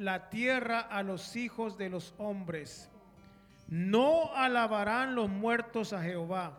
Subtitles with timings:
[0.00, 2.88] la tierra a los hijos de los hombres.
[3.66, 6.56] No alabarán los muertos a Jehová,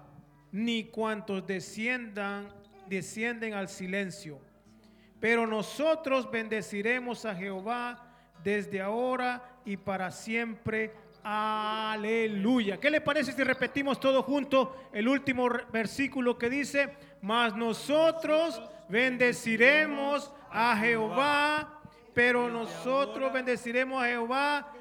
[0.51, 2.49] ni cuantos desciendan,
[2.88, 4.41] descienden al silencio.
[5.21, 8.10] Pero nosotros bendeciremos a Jehová
[8.44, 10.94] desde ahora y para siempre.
[11.24, 12.78] Aleluya.
[12.78, 20.30] ¿Qué le parece si repetimos todo junto el último versículo que dice, mas nosotros bendeciremos
[20.52, 21.78] a Jehová,
[22.13, 24.73] pero nosotros bendeciremos a Jehová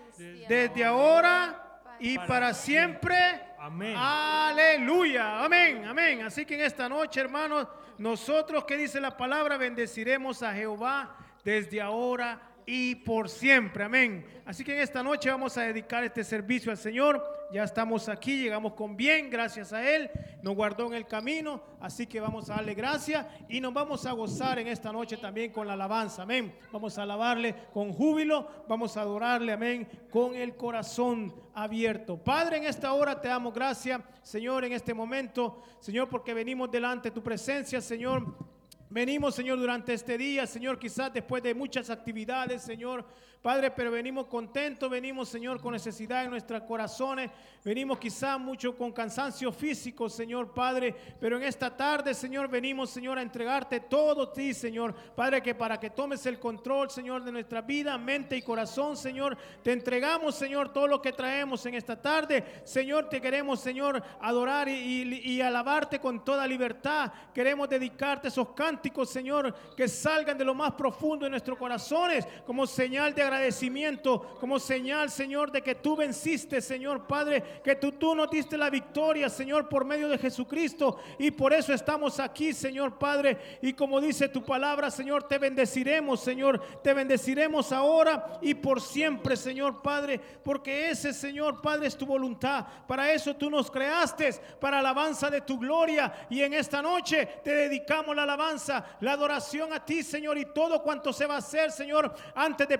[0.48, 3.16] desde ahora y para siempre.
[3.58, 3.94] Amén.
[3.96, 5.44] Aleluya.
[5.44, 5.84] Amén.
[5.84, 6.22] Amén.
[6.22, 7.66] Así que en esta noche, hermanos,
[7.98, 12.40] nosotros que dice la palabra, bendeciremos a Jehová desde ahora
[12.70, 13.84] y por siempre.
[13.84, 14.26] Amén.
[14.44, 17.24] Así que en esta noche vamos a dedicar este servicio al Señor.
[17.50, 20.10] Ya estamos aquí, llegamos con bien, gracias a Él.
[20.42, 24.12] Nos guardó en el camino, así que vamos a darle gracias y nos vamos a
[24.12, 26.24] gozar en esta noche también con la alabanza.
[26.24, 26.54] Amén.
[26.70, 32.18] Vamos a alabarle con júbilo, vamos a adorarle, amén, con el corazón abierto.
[32.22, 37.08] Padre, en esta hora te damos gracias, Señor, en este momento, Señor, porque venimos delante
[37.08, 38.57] de tu presencia, Señor.
[38.90, 43.04] Venimos, Señor, durante este día, Señor, quizás después de muchas actividades, Señor,
[43.40, 47.30] Padre, pero venimos contentos, venimos, Señor, con necesidad en nuestros corazones,
[47.64, 53.16] venimos quizás mucho con cansancio físico, Señor, Padre, pero en esta tarde, Señor, venimos, Señor,
[53.16, 57.30] a entregarte todo a ti, Señor, Padre, que para que tomes el control, Señor, de
[57.30, 62.00] nuestra vida, mente y corazón, Señor, te entregamos, Señor, todo lo que traemos en esta
[62.00, 68.26] tarde, Señor, te queremos, Señor, adorar y, y, y alabarte con toda libertad, queremos dedicarte
[68.26, 73.27] esos cánticos, Señor, que salgan de lo más profundo de nuestros corazones, como señal de
[73.28, 78.58] agradecimiento, como señal, Señor, de que tú venciste, Señor Padre, que tú, tú nos diste
[78.58, 80.98] la victoria, Señor, por medio de Jesucristo.
[81.18, 83.58] Y por eso estamos aquí, Señor Padre.
[83.62, 86.60] Y como dice tu palabra, Señor, te bendeciremos, Señor.
[86.82, 92.66] Te bendeciremos ahora y por siempre, Señor Padre, porque ese, Señor Padre, es tu voluntad.
[92.86, 96.26] Para eso tú nos creaste, para alabanza de tu gloria.
[96.30, 100.82] Y en esta noche te dedicamos la alabanza, la adoración a ti, Señor, y todo
[100.82, 102.78] cuanto se va a hacer, Señor, antes de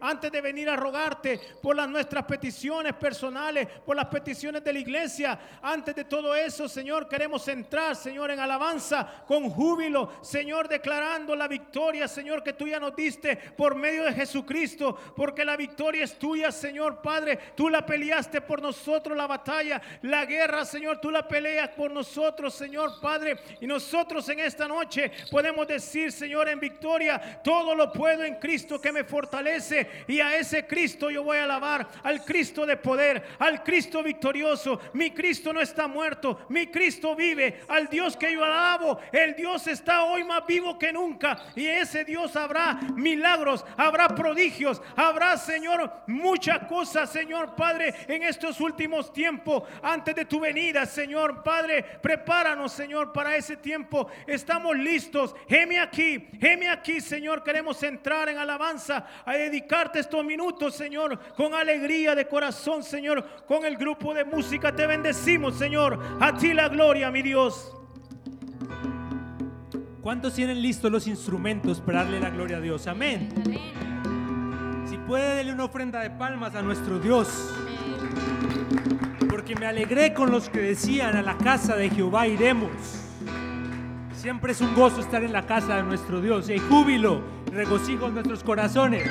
[0.00, 4.78] antes de venir a rogarte por las nuestras peticiones personales, por las peticiones de la
[4.78, 5.38] iglesia.
[5.62, 11.48] Antes de todo eso, Señor, queremos entrar, Señor, en alabanza con júbilo, Señor, declarando la
[11.48, 16.18] victoria, Señor, que tú ya nos diste por medio de Jesucristo, porque la victoria es
[16.18, 17.38] tuya, Señor Padre.
[17.54, 22.54] Tú la peleaste por nosotros la batalla, la guerra, Señor, tú la peleas por nosotros,
[22.54, 23.38] Señor Padre.
[23.60, 28.80] Y nosotros en esta noche podemos decir, Señor, en victoria, todo lo puedo en Cristo
[28.80, 29.49] que me fortalece.
[30.06, 34.80] Y a ese Cristo yo voy a alabar, al Cristo de poder, al Cristo victorioso.
[34.92, 39.00] Mi Cristo no está muerto, mi Cristo vive, al Dios que yo alabo.
[39.12, 41.38] El Dios está hoy más vivo que nunca.
[41.56, 48.60] Y ese Dios habrá milagros, habrá prodigios, habrá, Señor, muchas cosas, Señor Padre, en estos
[48.60, 51.82] últimos tiempos, antes de tu venida, Señor Padre.
[51.82, 54.08] Prepáranos, Señor, para ese tiempo.
[54.26, 55.34] Estamos listos.
[55.48, 57.42] Geme aquí, geme aquí, Señor.
[57.42, 63.64] Queremos entrar en alabanza a dedicarte estos minutos, Señor, con alegría de corazón, Señor, con
[63.64, 64.74] el grupo de música.
[64.74, 65.98] Te bendecimos, Señor.
[66.20, 67.76] A ti la gloria, mi Dios.
[70.02, 72.86] ¿Cuántos tienen listos los instrumentos para darle la gloria a Dios?
[72.86, 73.28] Amén.
[74.88, 77.54] Si puede, darle una ofrenda de palmas a nuestro Dios.
[79.28, 82.70] Porque me alegré con los que decían a la casa de Jehová iremos.
[84.14, 86.48] Siempre es un gozo estar en la casa de nuestro Dios.
[86.48, 89.08] Y hay júbilo, regocijo en nuestros corazones.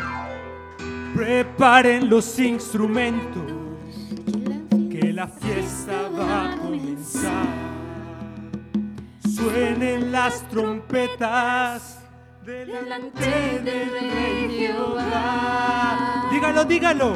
[1.16, 3.44] Preparen los instrumentos,
[4.90, 7.48] que la fiesta va a comenzar.
[9.28, 12.00] Suenen las trompetas
[12.46, 16.30] delante del rey Jehová.
[16.32, 17.14] Dígalo, dígalo.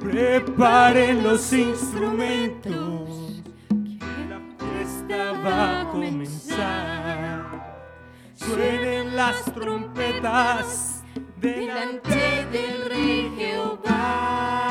[0.00, 7.49] Preparen los instrumentos, que la fiesta va a comenzar.
[8.46, 11.02] Suenen las trompetas
[11.36, 14.66] delante del rey Jehová.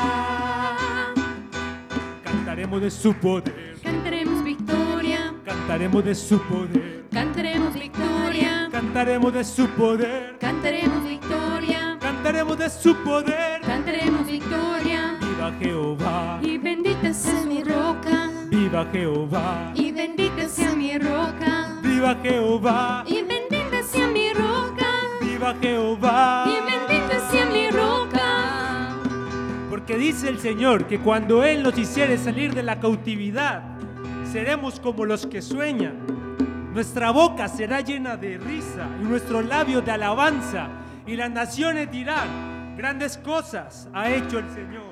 [2.24, 9.68] Cantaremos de su poder, Cantaremos victoria, cantaremos de su poder, cantaremos victoria, cantaremos de su
[9.68, 13.60] poder, cantaremos victoria, cantaremos de su poder.
[13.62, 15.16] cantaremos victoria.
[15.20, 22.16] Viva Jehová, Y bendita sea mi roca, viva Jehová, y bendita sea mi roca, viva
[22.22, 23.22] Jehová, y
[23.90, 24.86] sea mi roca,
[25.20, 26.44] viva Jehová.
[26.46, 28.96] y bendita sea mi roca.
[29.68, 33.62] Porque dice el Señor que cuando Él nos hiciere salir de la cautividad,
[34.30, 35.94] seremos como los que sueñan.
[36.72, 40.68] Nuestra boca será llena de risa y nuestro labio de alabanza.
[41.06, 44.89] Y las naciones dirán, Grandes cosas ha hecho el Señor.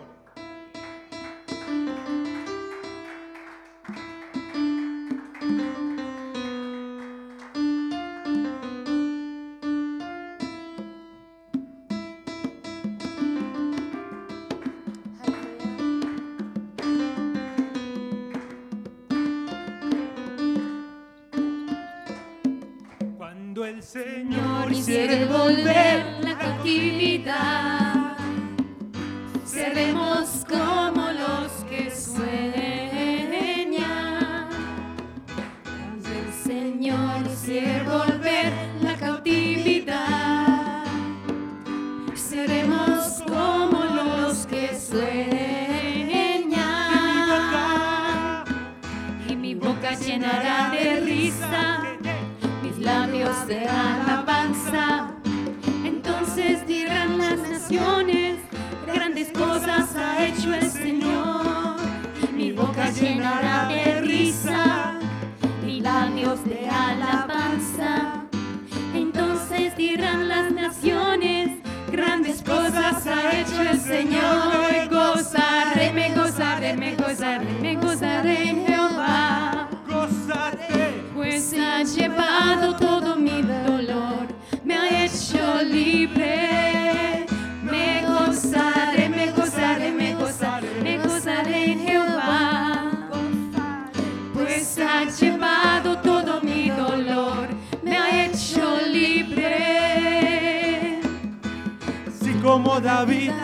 [73.71, 74.89] El Señor.
[74.91, 79.69] Gozaré, me gozaré, me gozaré, me gozaré en Jehová.
[79.87, 81.05] Gózate.
[81.15, 82.78] Pues ha llevado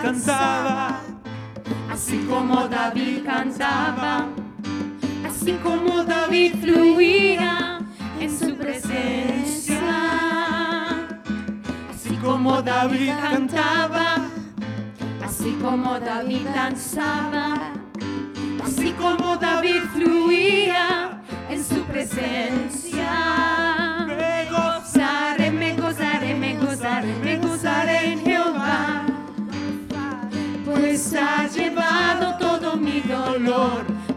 [0.04, 1.00] cantaba.
[1.90, 4.26] Así como David cantaba,
[5.26, 7.78] así como David fluía
[8.20, 9.80] en su presencia,
[11.90, 14.16] así como David cantaba,
[15.24, 17.72] así como David danzaba,
[18.62, 22.83] así como David fluía en su presencia.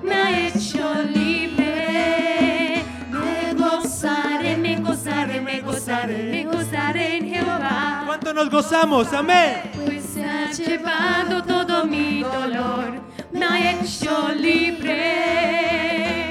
[0.04, 2.84] Me ha hecho libre.
[3.12, 8.04] Me gozaré, me gozaré, me gozaré, me gozaré en Jehová.
[8.06, 9.12] ¿Cuánto nos gozamos?
[9.14, 9.64] Amén.
[9.86, 13.02] Pues ha llevado todo mi dolor,
[13.34, 15.18] me ha hecho libre.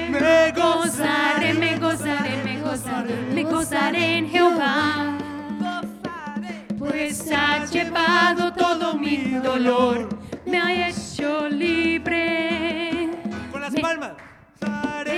[0.09, 5.17] Me gozaré, me gozaré, me gozaré, me gozaré en Jehová.
[6.79, 10.09] Pues ha llevado todo mi dolor,
[10.45, 11.96] me ha hecho libre.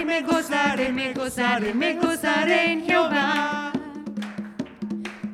[0.10, 3.72] Me gozaré, me gozaré, me gozaré en Jehová.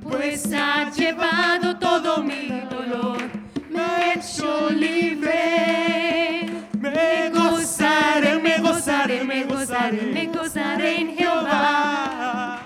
[0.03, 3.21] Pues ha llevado todo mi dolor,
[3.69, 6.49] me ha hecho libre.
[6.77, 12.61] Me gozaré, me gozaré, me gozaré, me gozaré en Jehová.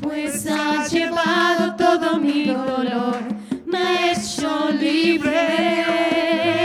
[0.00, 3.18] Pues ha llevado todo mi dolor,
[3.66, 5.84] me ha hecho libre.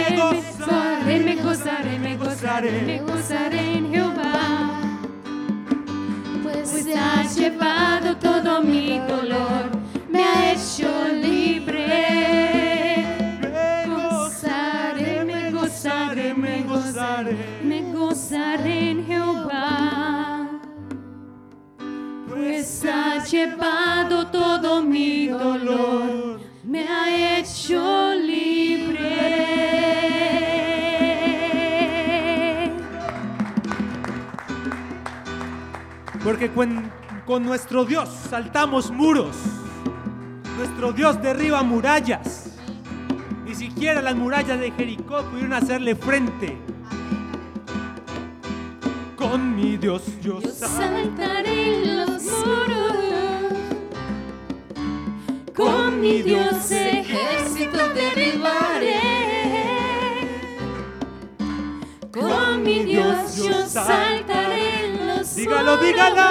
[0.08, 3.99] Me gozaré, me gozaré, me gozaré, me gozaré en Jehová.
[6.90, 9.70] Pues ha llevado todo mi dolor,
[10.10, 10.90] me ha hecho
[11.22, 11.86] libre.
[13.42, 20.48] Me Gozaré, me gozaré, me gozaré, me gozaré en Jehová.
[22.28, 28.79] Pues ha llevado todo mi dolor, me ha hecho libre.
[36.30, 36.92] Porque con,
[37.26, 39.36] con nuestro Dios saltamos muros.
[40.60, 42.56] Nuestro Dios derriba murallas.
[43.46, 46.56] Ni siquiera las murallas de Jericó pudieron hacerle frente.
[49.16, 52.94] Con mi Dios yo Yo saltaré los muros.
[55.56, 57.09] Con mi Dios ejército
[65.50, 66.30] Dígalo, dígalo.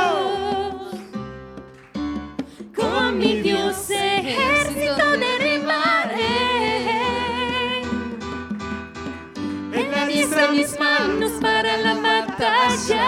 [2.73, 6.23] Con mi Dios ejército derribaré.
[9.73, 13.07] Él adiestra mis manos para la batalla.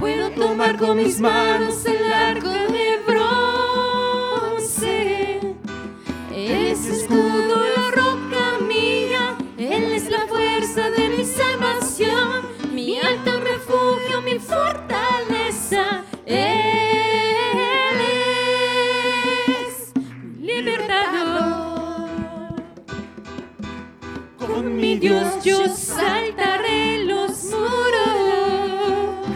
[0.00, 2.03] Puedo tomar con mis manos el
[24.94, 29.26] mi Dios yo saltaré los muros.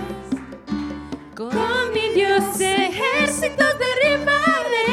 [1.35, 4.87] Con mi Dios ejércitos derribaré.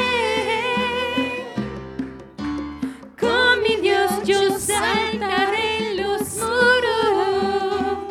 [3.20, 8.08] Con mi Dios yo saltaré los muros.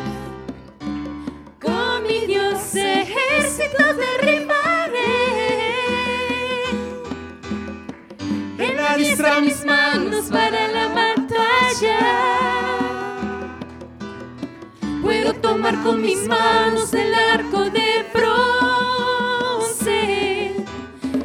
[1.60, 5.14] Con mi Dios ejércitos derribaré.
[8.58, 10.53] Él adiestra mis manos para
[15.64, 19.56] Con mis manos el arco de bronce.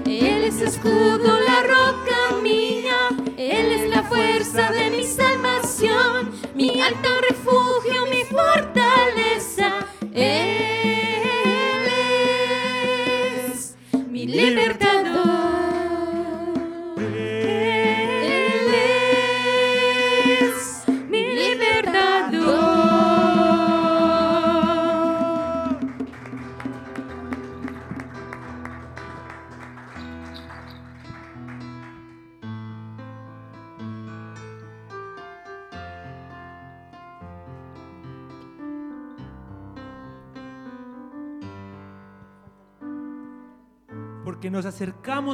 [0.06, 3.10] Él es escudo, la roca mía.
[3.36, 7.19] Él es la fuerza de mi salvación, mi alto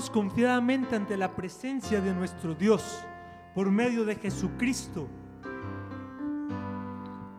[0.09, 3.03] confiadamente ante la presencia de nuestro Dios
[3.53, 5.05] por medio de Jesucristo,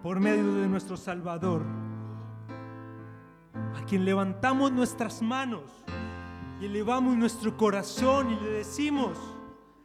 [0.02, 1.62] por medio de nuestro Salvador,
[3.75, 5.62] a quien levantamos nuestras manos
[6.61, 9.16] y elevamos nuestro corazón y le decimos,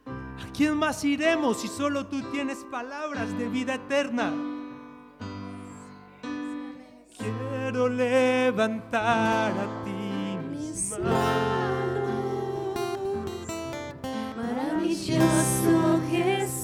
[0.06, 4.30] ¿a quién más iremos si solo tú tienes palabras de vida eterna?
[7.16, 11.81] Quiero levantar a ti mis manos.
[14.92, 16.61] Maravilloso Jesús,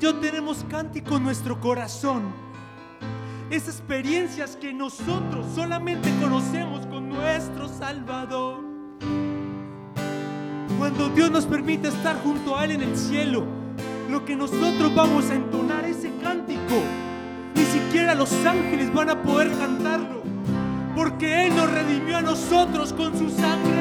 [0.00, 2.22] yo tenemos cántico en nuestro corazón.
[3.50, 8.60] Esas experiencias que nosotros solamente conocemos con nuestro Salvador.
[10.78, 13.44] Cuando Dios nos permite estar junto a Él en el cielo,
[14.10, 16.76] lo que nosotros vamos a entonar ese cántico,
[17.54, 20.22] ni siquiera los ángeles van a poder cantarlo,
[20.94, 23.77] porque Él nos redimió a nosotros con su sangre.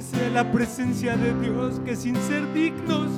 [0.00, 3.10] desea la presencia de Dios que sin ser dignos,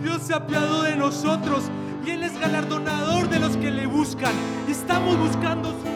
[0.00, 1.64] Dios se ha apiadado de nosotros
[2.06, 4.32] y Él es galardonador de los que le buscan.
[4.68, 5.91] Estamos buscando su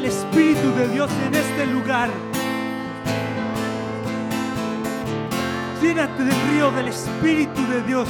[0.00, 2.08] del Espíritu de Dios en este lugar.
[5.82, 8.08] Llénate del río del Espíritu de Dios.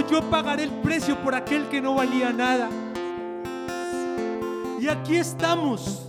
[0.00, 2.68] yo pagaré el precio por aquel que no valía nada.
[4.80, 6.06] Y aquí estamos,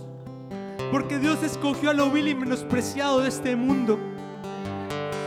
[0.90, 3.98] porque Dios escogió a lo vil y menospreciado de este mundo.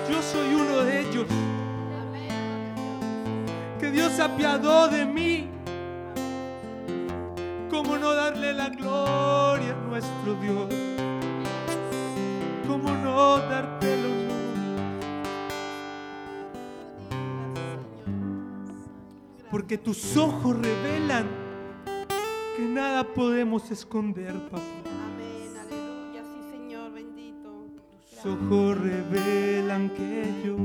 [0.09, 1.27] Yo soy uno de ellos.
[3.79, 5.47] Que Dios se apiadó de mí.
[7.69, 10.78] ¿Cómo no darle la gloria a nuestro Dios?
[19.69, 21.27] porque tus ojos revelan
[22.57, 24.63] que nada podemos esconder, papá.
[25.05, 27.67] Amén, aleluya, sí, Señor, bendito.
[28.09, 30.57] Tus ojos revelan que yo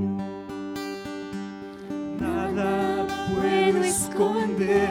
[2.18, 4.88] nada puedo esconder,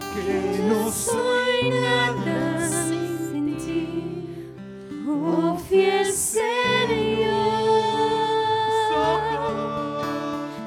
[0.00, 4.48] que no soy nada sin ti.
[5.08, 6.48] Oh, fiel Señor,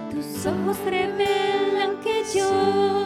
[0.09, 1.50] tus ojos revelan
[2.33, 3.00] 좋.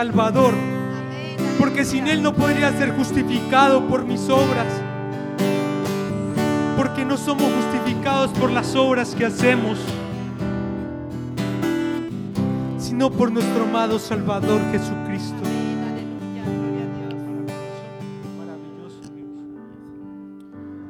[0.00, 0.54] Salvador,
[1.58, 4.66] porque sin Él no podría ser justificado por mis obras.
[6.74, 9.78] Porque no somos justificados por las obras que hacemos,
[12.78, 15.36] sino por nuestro amado Salvador Jesucristo.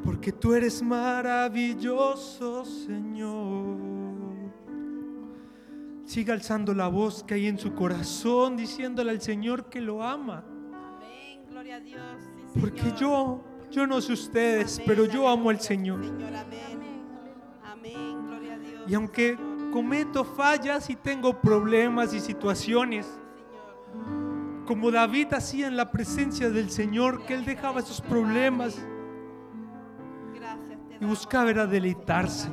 [0.05, 2.00] Porque tú eres maravilloso,
[6.11, 10.43] Siga alzando la voz que hay en su corazón, diciéndole al Señor que lo ama.
[10.75, 11.45] Amén.
[11.49, 12.03] Gloria a Dios.
[12.53, 12.97] Sí, Porque Señor.
[12.97, 16.05] yo, yo no sé ustedes, Amén, pero yo amo al Señor.
[16.05, 16.81] Señor, amén.
[17.63, 18.27] Amén.
[18.27, 18.83] Gloria a Dios.
[18.89, 19.39] Y aunque
[19.73, 23.07] cometo fallas y tengo problemas y situaciones,
[24.67, 28.85] como David hacía en la presencia del Señor, que él dejaba esos problemas
[31.01, 32.49] y buscaba era deleitarse.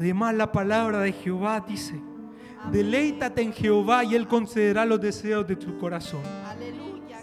[0.00, 2.02] Además, la palabra de Jehová dice.
[2.70, 6.22] Deleítate en Jehová y Él concederá los deseos de tu corazón.
[6.46, 7.18] Aleluya.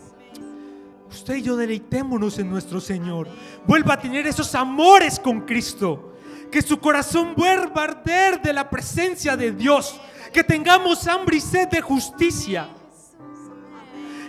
[1.09, 3.27] Usted y yo deleitémonos en nuestro Señor.
[3.67, 6.15] Vuelva a tener esos amores con Cristo.
[6.51, 9.99] Que su corazón vuelva a arder de la presencia de Dios.
[10.31, 12.67] Que tengamos hambre y sed de justicia.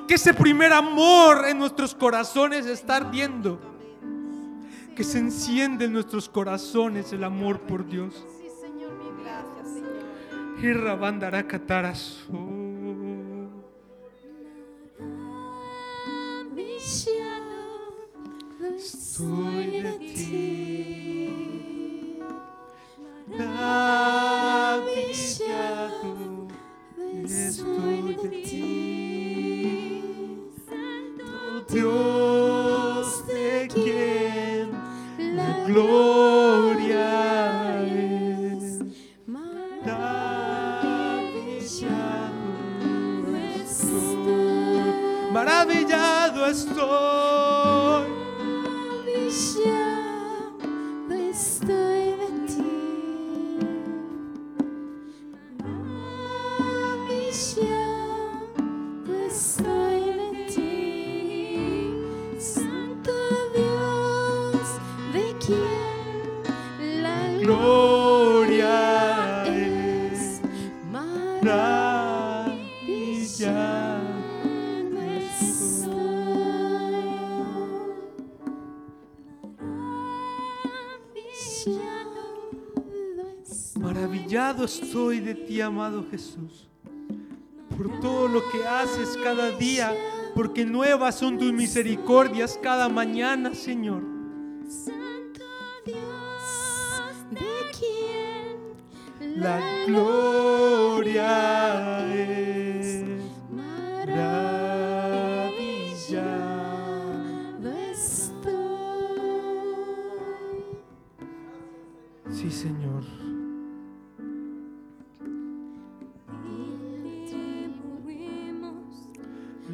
[0.06, 3.58] Que ese primer amor en nuestros corazones está ardiendo.
[4.94, 8.24] Que se enciende en nuestros corazones el amor por Dios.
[10.96, 12.32] Bandara catarazo.
[16.54, 17.34] Maravillado
[18.76, 21.28] estoy de ti.
[23.26, 24.04] Maravillado
[27.24, 28.70] Estoy de ti.
[31.68, 34.70] Dios de quien
[35.36, 37.63] la gloria
[45.64, 48.04] Maravillado estoy.
[84.34, 86.68] Maravillado estoy de ti, amado Jesús,
[87.76, 89.94] por todo lo que haces cada día,
[90.34, 94.02] porque nuevas son tus misericordias cada mañana, Señor.
[94.68, 95.44] Santo
[95.86, 96.00] Dios,
[97.30, 97.46] de
[97.78, 101.32] quien La gloria
[102.12, 102.43] es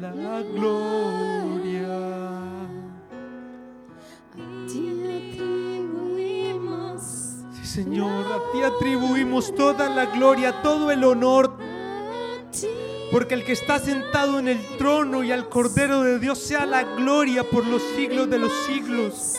[0.01, 1.85] La gloria.
[4.33, 4.89] a ti
[5.37, 7.01] atribuimos
[7.53, 11.55] Sí, Señor, a ti atribuimos toda la gloria, todo el honor,
[13.11, 16.81] porque el que está sentado en el trono y al Cordero de Dios sea la
[16.81, 19.35] gloria por los siglos de los siglos.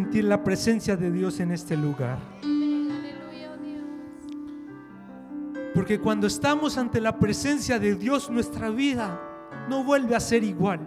[0.00, 2.18] Sentir la presencia de Dios en este lugar?
[5.74, 9.20] Porque cuando estamos ante la presencia de Dios, nuestra vida
[9.68, 10.80] no vuelve a ser igual.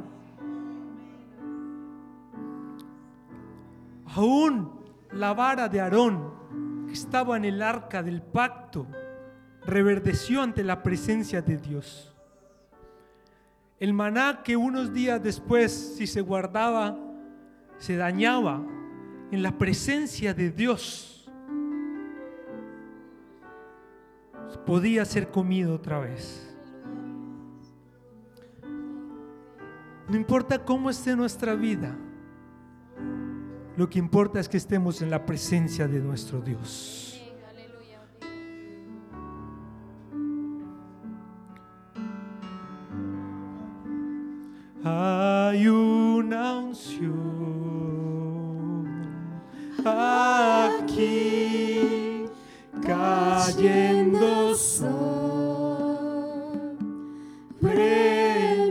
[4.16, 4.72] Aún
[5.12, 8.88] la vara de Aarón, que estaba en el arca del pacto,
[9.64, 12.16] reverdeció ante la presencia de Dios.
[13.80, 16.98] El maná que unos días después, si se guardaba,
[17.78, 18.64] se dañaba
[19.34, 21.28] en la presencia de Dios,
[24.64, 26.56] podía ser comido otra vez.
[30.08, 31.98] No importa cómo esté nuestra vida,
[33.76, 37.20] lo que importa es que estemos en la presencia de nuestro Dios.
[44.84, 47.83] Hay una unción
[49.86, 51.64] aquí
[52.82, 54.94] cayendo sobre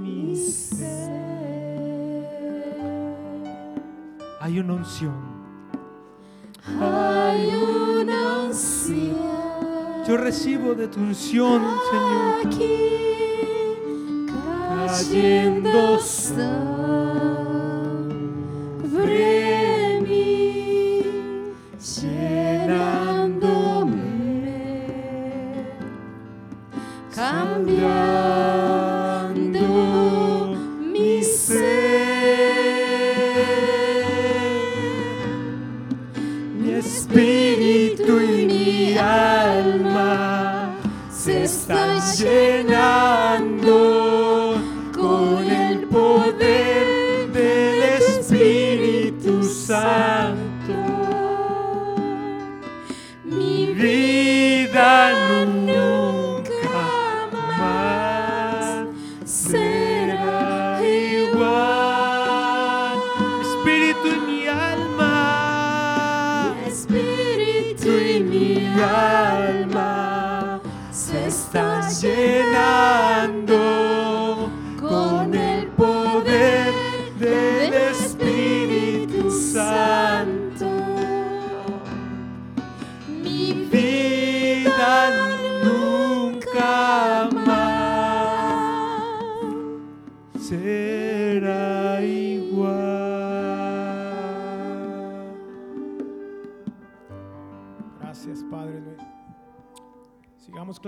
[0.00, 1.10] mi ser.
[4.40, 5.21] Hay una unción.
[10.12, 12.44] Yo recibo de tu unción, Señor.
[12.44, 14.26] aquí
[14.86, 15.98] cayendo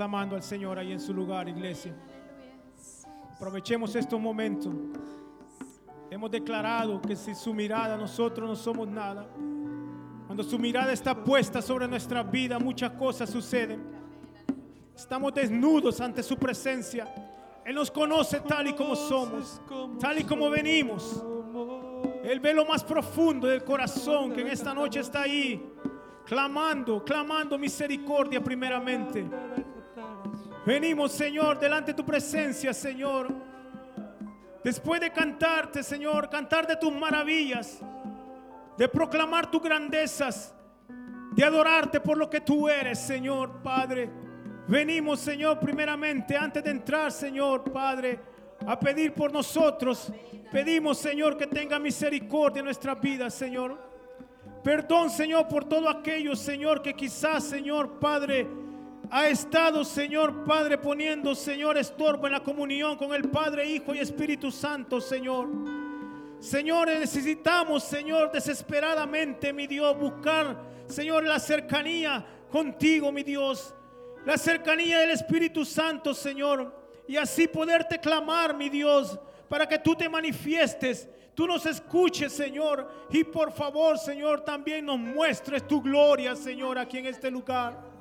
[0.04, 1.94] clamando al Señor ahí en su lugar, iglesia.
[3.36, 4.74] Aprovechemos estos momentos.
[6.10, 9.26] Hemos declarado que si su mirada nosotros no somos nada.
[10.26, 13.82] Cuando su mirada está puesta sobre nuestra vida, muchas cosas suceden.
[14.94, 17.06] Estamos desnudos ante su presencia.
[17.64, 19.58] Él nos conoce tal y como somos,
[19.98, 21.24] tal y como venimos.
[22.22, 25.66] Él ve lo más profundo del corazón que en esta noche está ahí,
[26.26, 29.24] clamando, clamando misericordia primeramente.
[30.66, 33.28] Venimos, Señor, delante de tu presencia, Señor.
[34.62, 37.80] Después de cantarte, Señor, cantar de tus maravillas,
[38.78, 40.54] de proclamar tus grandezas,
[41.32, 44.08] de adorarte por lo que tú eres, Señor Padre.
[44.66, 48.18] Venimos, Señor, primeramente, antes de entrar, Señor Padre,
[48.66, 50.10] a pedir por nosotros.
[50.50, 53.78] Pedimos, Señor, que tenga misericordia en nuestras vidas, Señor.
[54.62, 58.48] Perdón, Señor, por todo aquello, Señor, que quizás, Señor Padre,
[59.10, 63.98] ha estado, Señor Padre, poniendo, Señor, estorbo en la comunión con el Padre, Hijo y
[63.98, 65.48] Espíritu Santo, Señor.
[66.38, 73.74] Señor, necesitamos, Señor, desesperadamente, mi Dios, buscar, Señor, la cercanía contigo, mi Dios.
[74.24, 76.74] La cercanía del Espíritu Santo, Señor.
[77.06, 81.08] Y así poderte clamar, mi Dios, para que tú te manifiestes.
[81.34, 82.90] Tú nos escuches, Señor.
[83.10, 87.93] Y por favor, Señor, también nos muestres tu gloria, Señor, aquí en este lugar.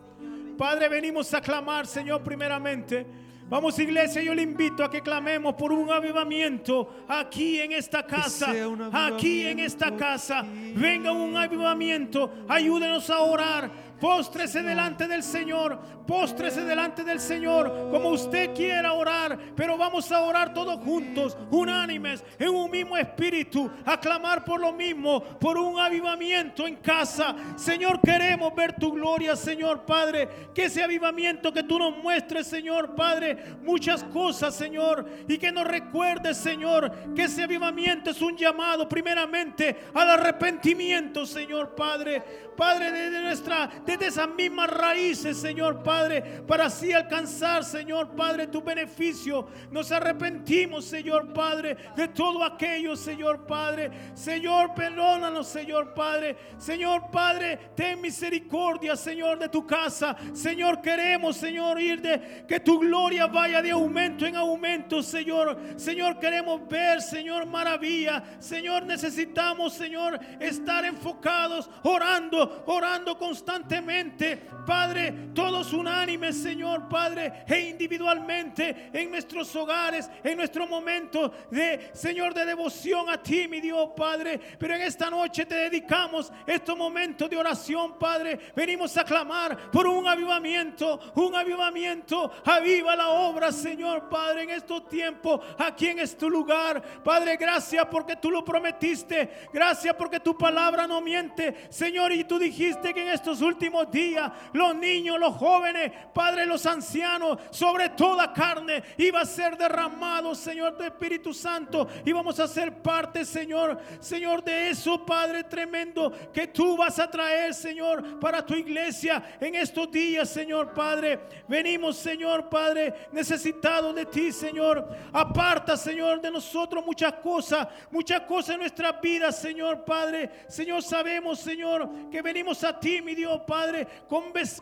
[0.57, 3.05] Padre, venimos a clamar, Señor, primeramente.
[3.49, 8.51] Vamos, iglesia, yo le invito a que clamemos por un avivamiento aquí en esta casa.
[8.91, 10.43] Aquí en esta casa.
[10.75, 12.31] Venga un avivamiento.
[12.47, 13.69] Ayúdenos a orar.
[14.03, 15.79] Póstrese delante del Señor.
[16.05, 17.89] Póstrese delante del Señor.
[17.89, 19.39] Como usted quiera orar.
[19.55, 23.71] Pero vamos a orar todos juntos, unánimes, en un mismo espíritu.
[23.85, 25.23] A clamar por lo mismo.
[25.23, 27.33] Por un avivamiento en casa.
[27.55, 30.27] Señor, queremos ver tu gloria, Señor Padre.
[30.53, 33.55] Que ese avivamiento que tú nos muestres, Señor Padre.
[33.63, 35.07] Muchas cosas, Señor.
[35.29, 36.91] Y que nos recuerdes, Señor.
[37.15, 42.51] Que ese avivamiento es un llamado primeramente al arrepentimiento, Señor Padre.
[42.55, 48.61] Padre, desde nuestra, desde esas mismas raíces, Señor Padre, para así alcanzar, Señor Padre, tu
[48.61, 49.47] beneficio.
[49.71, 53.91] Nos arrepentimos, Señor Padre, de todo aquello, Señor Padre.
[54.13, 56.35] Señor, perdónanos, Señor Padre.
[56.57, 60.15] Señor Padre, ten misericordia, Señor, de tu casa.
[60.33, 65.57] Señor, queremos, Señor, ir de que tu gloria vaya de aumento en aumento, Señor.
[65.75, 68.23] Señor, queremos ver, Señor, maravilla.
[68.39, 74.37] Señor, necesitamos, Señor, estar enfocados, orando, orando constantemente.
[74.65, 82.33] Padre, todos unánimes, Señor, Padre, e individualmente en nuestros hogares, en nuestro momento de, Señor,
[82.33, 84.39] de devoción a ti, mi Dios, Padre.
[84.57, 88.39] Pero en esta noche te dedicamos estos momentos de oración, Padre.
[88.55, 92.31] Venimos a clamar por un avivamiento, un avivamiento.
[92.45, 96.81] Aviva la obra, Señor, Padre, en estos tiempos, aquí en este lugar.
[97.03, 99.47] Padre, gracias porque tú lo prometiste.
[99.51, 102.11] Gracias porque tu palabra no miente, Señor.
[102.11, 107.89] Y dijiste que en estos últimos días, los niños, los jóvenes, Padre, los ancianos, sobre
[107.89, 111.87] toda carne, iba a ser derramado, Señor, de Espíritu Santo.
[112.05, 117.09] Y vamos a ser parte, Señor, Señor, de eso, Padre, tremendo que tú vas a
[117.09, 121.19] traer, Señor, para tu iglesia en estos días, Señor, Padre.
[121.47, 124.87] Venimos, Señor, Padre, necesitados de ti, Señor.
[125.11, 130.29] Aparta, Señor, de nosotros muchas cosas, muchas cosas en nuestras vidas, Señor, Padre.
[130.47, 133.87] Señor, sabemos, Señor, que venimos a ti, mi Dios, Padre,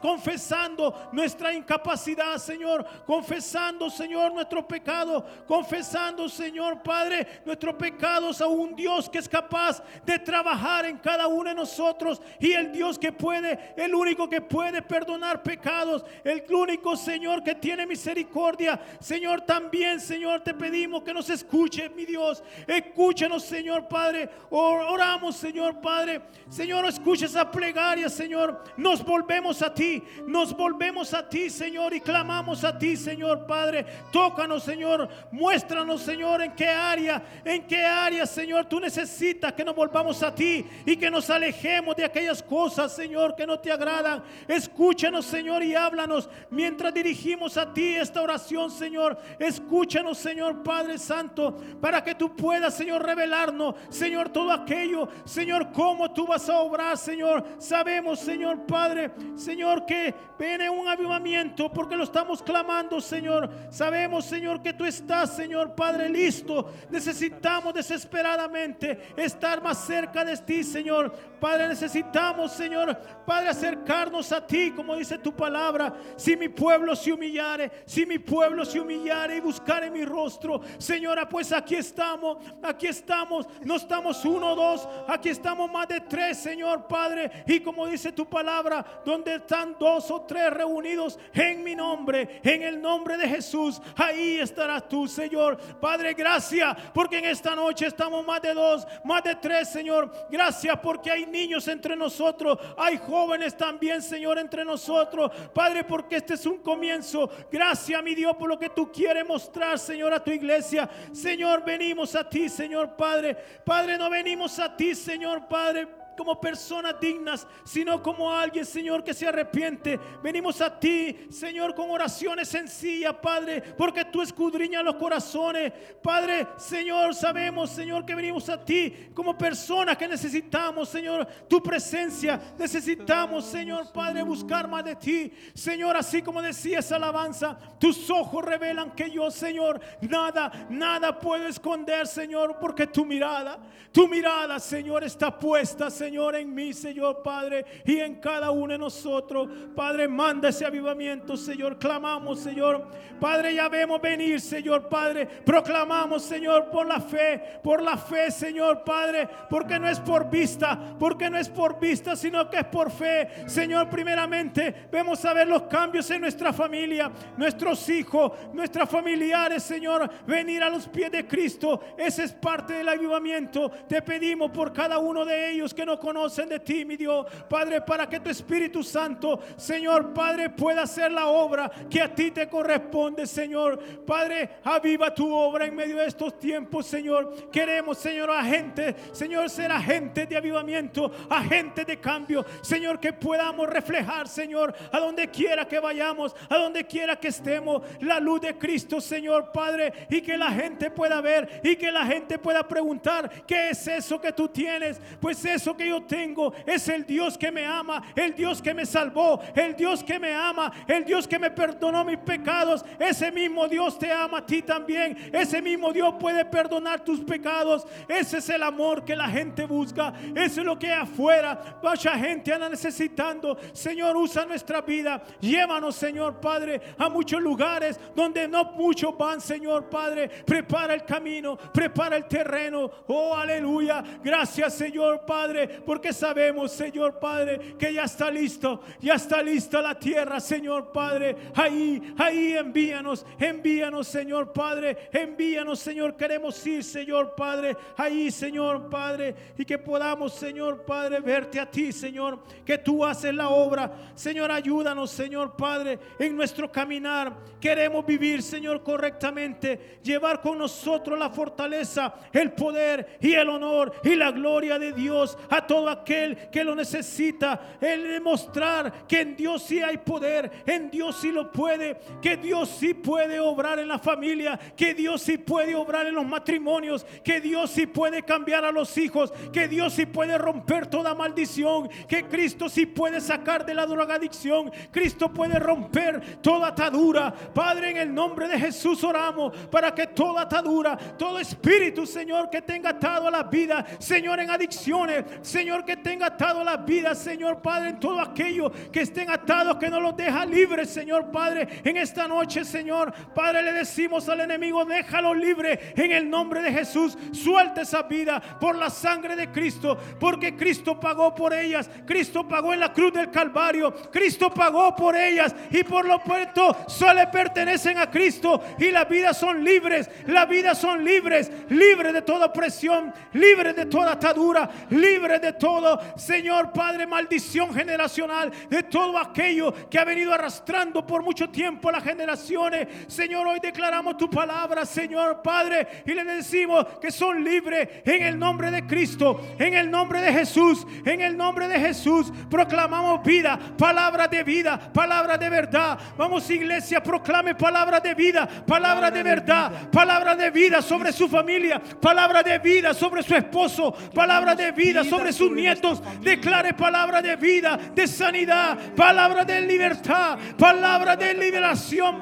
[0.01, 8.76] confesando nuestra incapacidad, Señor, confesando, Señor, nuestro pecado, confesando, Señor, Padre, nuestros pecados a un
[8.76, 13.12] Dios que es capaz de trabajar en cada uno de nosotros y el Dios que
[13.12, 18.80] puede, el único que puede perdonar pecados, el único, Señor, que tiene misericordia.
[18.99, 22.43] Señor, también, Señor, te pedimos que nos escuche, mi Dios.
[22.66, 24.30] Escúchanos, Señor, Padre.
[24.49, 26.22] Or- Oramos, Señor, Padre.
[26.49, 28.64] Señor, escucha esa plegaria, Señor.
[28.78, 33.86] Nos volvemos a ti, nos volvemos a ti, Señor, y clamamos a ti, Señor, Padre.
[34.12, 35.10] Tócanos, Señor.
[35.32, 40.34] Muéstranos, Señor, en qué área, en qué área, Señor, tú necesitas que nos volvamos a
[40.34, 44.24] ti y que nos alejemos de aquellas cosas, Señor, que no te agradan.
[44.47, 49.18] Escúchanos, Señor, y háblanos mientras dirigimos a ti esta oración, Señor.
[49.39, 56.12] Escúchanos, Señor Padre Santo, para que tú puedas, Señor, revelarnos, Señor, todo aquello, Señor, cómo
[56.12, 57.41] tú vas a obrar, Señor.
[57.58, 63.50] Sabemos, Señor Padre, Señor, que viene un avivamiento porque lo estamos clamando, Señor.
[63.70, 66.72] Sabemos, Señor, que tú estás, Señor Padre, listo.
[66.89, 71.14] Necesitamos desesperadamente estar más cerca de ti, Señor.
[71.42, 75.92] Padre, necesitamos, Señor, Padre, acercarnos a ti, como dice tu palabra.
[76.16, 81.28] Si mi pueblo se humillare, si mi pueblo se humillare y buscare mi rostro, Señora,
[81.28, 86.38] pues aquí estamos, aquí estamos, no estamos uno o dos, aquí estamos más de tres,
[86.38, 87.44] Señor Padre.
[87.48, 92.62] Y como dice tu palabra, donde están dos o tres reunidos en mi nombre, en
[92.62, 95.58] el nombre de Jesús, ahí estarás tú, Señor.
[95.80, 100.12] Padre, gracias, porque en esta noche estamos más de dos, más de tres, Señor.
[100.30, 105.32] Gracias porque hay niños entre nosotros, hay jóvenes también, Señor, entre nosotros.
[105.54, 107.30] Padre, porque este es un comienzo.
[107.52, 110.90] Gracias, mi Dios, por lo que tú quieres mostrar, Señor, a tu iglesia.
[111.12, 113.36] Señor, venimos a ti, Señor Padre.
[113.66, 119.11] Padre, no venimos a ti, Señor Padre como personas dignas, sino como alguien, Señor, que
[119.11, 119.99] se arrepiente.
[120.22, 125.74] Venimos a ti, Señor, con oraciones sencillas, Padre, porque tú escudriñas los corazones.
[126.03, 132.39] Padre, Señor, sabemos, Señor, que venimos a ti como personas que necesitamos, Señor, tu presencia.
[132.55, 135.34] Necesitamos, Señor, Padre, buscar más de ti.
[135.55, 141.47] Señor, así como decía esa alabanza, tus ojos revelan que yo, Señor, nada, nada puedo
[141.47, 143.57] esconder, Señor, porque tu mirada,
[143.91, 148.78] tu mirada, Señor, está puesta, Señor, en mí, Señor, Padre, y en cada uno de
[148.78, 149.47] nosotros.
[149.76, 151.78] Padre, manda ese avivamiento, Señor.
[151.78, 152.88] Clamamos, Señor.
[153.20, 155.26] Padre, ya vemos venir, Señor, Padre.
[155.26, 160.95] Proclamamos, Señor, por la fe, por la fe, Señor, Padre, porque no es por vista,
[160.99, 163.47] porque no es por vista, sino que es por fe.
[163.47, 170.09] Señor, primeramente, vemos a ver los cambios en nuestra familia, nuestros hijos, nuestras familiares, Señor,
[170.26, 171.82] venir a los pies de Cristo.
[171.97, 173.70] Ese es parte del avivamiento.
[173.88, 177.80] Te pedimos por cada uno de ellos que no conocen de ti, mi Dios, Padre,
[177.80, 182.49] para que tu Espíritu Santo, Señor, Padre, pueda hacer la obra que a ti te
[182.49, 183.80] corresponde, Señor.
[184.06, 187.49] Padre, aviva tu obra en medio de estos tiempos, Señor.
[187.52, 194.28] Queremos, Señor, agentes, Señor, ser agentes de avivamiento, agentes de cambio, Señor, que podamos reflejar,
[194.28, 198.99] Señor, a donde quiera que vayamos, a donde quiera que estemos, la luz de Cristo,
[198.99, 203.70] Señor, Padre, y que la gente pueda ver y que la gente pueda preguntar, ¿qué
[203.70, 204.99] es eso que tú tienes?
[205.20, 208.86] Pues eso que yo tengo es el Dios que me ama, el Dios que me
[208.86, 212.84] salvó, el Dios que me ama, el Dios que me perdonó mis pecados.
[213.00, 215.18] Ese mismo Dios te ama a ti también.
[215.34, 217.86] Ese mismo Dios puede perdonar tus pecados.
[218.08, 220.14] Ese es el amor que la gente busca.
[220.36, 221.80] Eso es lo que afuera.
[221.82, 223.58] Mucha gente anda necesitando.
[223.74, 225.22] Señor, usa nuestra vida.
[225.40, 230.30] Llévanos, Señor Padre, a muchos lugares donde no muchos van, Señor Padre.
[230.46, 232.90] Prepara el camino, prepara el terreno.
[233.08, 234.04] Oh, aleluya.
[234.24, 238.82] Gracias, Señor Padre, porque sabemos, Señor Padre, que ya está listo.
[238.99, 241.36] Ya está lista la tierra, Señor Padre.
[241.55, 245.09] Ahí, ahí envíanos, envíanos, Señor Padre.
[245.11, 246.15] Envíanos, Señor.
[246.15, 247.76] Queremos ir, Señor Padre.
[247.97, 249.36] Ahí, Señor Padre.
[249.57, 252.43] Y que podamos, Señor Padre, verte a ti, Señor.
[252.65, 253.91] Que tú haces la obra.
[254.15, 257.34] Señor, ayúdanos, Señor Padre, en nuestro caminar.
[257.59, 259.99] Queremos vivir, Señor, correctamente.
[260.03, 265.38] Llevar con nosotros la fortaleza, el poder y el honor y la gloria de Dios
[265.68, 267.78] todo aquel que lo necesita.
[267.80, 272.70] El demostrar que en Dios sí hay poder, en Dios sí lo puede, que Dios
[272.70, 277.41] sí puede obrar en la familia, que Dios sí puede obrar en los matrimonios, que
[277.41, 282.24] Dios sí puede cambiar a los hijos, que Dios sí puede romper toda maldición, que
[282.26, 287.34] Cristo sí puede sacar de la drogadicción, Cristo puede romper toda atadura.
[287.53, 292.62] Padre, en el nombre de Jesús oramos para que toda atadura, todo espíritu, Señor, que
[292.62, 297.62] tenga atado a la vida, Señor, en adicciones, Señor, que tenga atado la vida, Señor
[297.62, 301.97] Padre, en todo aquello que estén atados, que no los deja libres, Señor Padre, en
[301.97, 307.18] esta noche, Señor, Padre, le decimos al enemigo, déjalo libre en el nombre de Jesús,
[307.34, 312.74] suelta esa vida por la sangre de Cristo, porque Cristo pagó por ellas, Cristo pagó
[312.74, 315.54] en la cruz del Calvario, Cristo pagó por ellas.
[315.72, 318.62] Y por lo puesto solo pertenecen a Cristo.
[318.78, 323.86] Y la vida son libres, la vida son libres, libres de toda opresión, libres de
[323.86, 330.34] toda atadura, libres de todo, Señor Padre, maldición generacional, de todo aquello que ha venido
[330.34, 332.88] arrastrando por mucho tiempo las generaciones.
[333.08, 338.38] Señor, hoy declaramos tu palabra, Señor Padre, y le decimos que son libres en el
[338.38, 342.32] nombre de Cristo, en el nombre de Jesús, en el nombre de Jesús.
[342.50, 345.98] Proclamamos vida, palabra de vida, palabra de verdad.
[346.18, 351.82] Vamos, iglesia, proclame palabra de vida, palabra de verdad, palabra de vida sobre su familia,
[352.02, 356.02] palabra de vida sobre su esposo, palabra de vida sobre sus nietos.
[356.22, 362.20] Declare palabra de vida, de sanidad, palabra de libertad, palabra de liberación.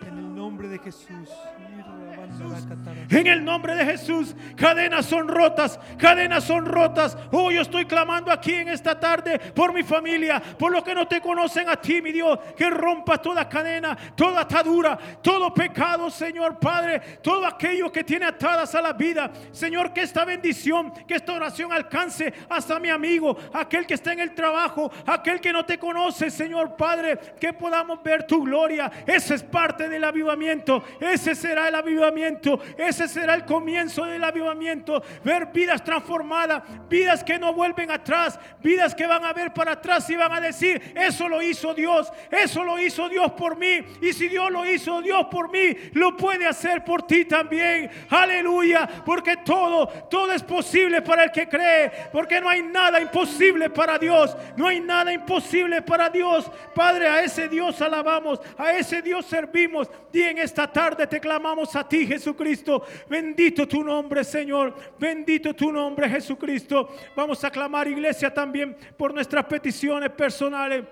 [0.00, 1.28] En el nombre de Jesús.
[3.12, 7.16] En el nombre de Jesús, cadenas son rotas, cadenas son rotas.
[7.30, 11.06] Oh, yo estoy clamando aquí en esta tarde por mi familia, por los que no
[11.06, 16.58] te conocen a ti, mi Dios, que rompa toda cadena, toda atadura, todo pecado, Señor
[16.58, 19.30] Padre, todo aquello que tiene atadas a la vida.
[19.52, 24.20] Señor, que esta bendición, que esta oración alcance hasta mi amigo, aquel que está en
[24.20, 28.90] el trabajo, aquel que no te conoce, Señor Padre, que podamos ver tu gloria.
[29.06, 32.60] Ese es parte del avivamiento, ese será el avivamiento avivamiento.
[33.08, 35.02] Será el comienzo del avivamiento.
[35.24, 40.08] Ver vidas transformadas, vidas que no vuelven atrás, vidas que van a ver para atrás
[40.10, 43.80] y van a decir, eso lo hizo Dios, eso lo hizo Dios por mí.
[44.00, 47.90] Y si Dios lo hizo Dios por mí, lo puede hacer por ti también.
[48.10, 53.70] Aleluya, porque todo, todo es posible para el que cree, porque no hay nada imposible
[53.70, 56.50] para Dios, no hay nada imposible para Dios.
[56.74, 61.74] Padre, a ese Dios alabamos, a ese Dios servimos y en esta tarde te clamamos
[61.76, 62.84] a ti, Jesucristo.
[63.08, 64.74] Bendito tu nombre, Señor.
[64.98, 66.88] Bendito tu nombre, Jesucristo.
[67.16, 70.84] Vamos a clamar, iglesia, también por nuestras peticiones personales.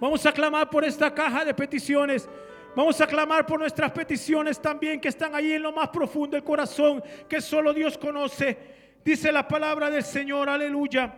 [0.00, 2.28] Vamos a clamar por esta caja de peticiones.
[2.76, 6.44] Vamos a clamar por nuestras peticiones también que están ahí en lo más profundo del
[6.44, 8.58] corazón, que solo Dios conoce.
[9.04, 11.14] Dice la palabra del Señor, aleluya.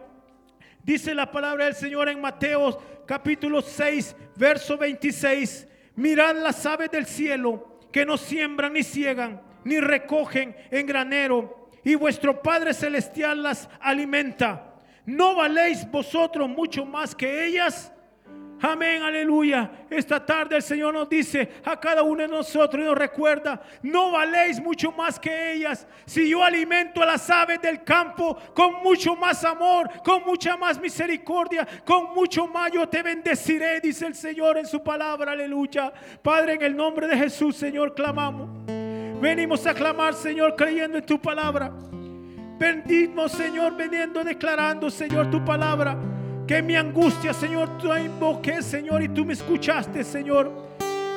[0.82, 5.66] Dice la palabra del Señor en Mateo capítulo 6, verso 26.
[5.97, 11.96] Mirad las aves del cielo que no siembran ni ciegan, ni recogen en granero, y
[11.96, 14.74] vuestro Padre Celestial las alimenta.
[15.04, 17.92] ¿No valéis vosotros mucho más que ellas?
[18.62, 19.70] Amén, aleluya.
[19.90, 24.12] Esta tarde el Señor nos dice a cada uno de nosotros y nos recuerda, no
[24.12, 25.86] valéis mucho más que ellas.
[26.06, 30.80] Si yo alimento a las aves del campo con mucho más amor, con mucha más
[30.80, 35.92] misericordia, con mucho más yo te bendeciré, dice el Señor en su palabra, aleluya.
[36.22, 38.86] Padre, en el nombre de Jesús, Señor, clamamos.
[39.20, 41.72] Venimos a clamar, Señor, creyendo en tu palabra.
[42.58, 45.96] Bendito, Señor, veniendo, declarando, Señor, tu palabra.
[46.46, 50.65] Que mi angustia, Señor, tú invoqué, Señor, y tú me escuchaste, Señor.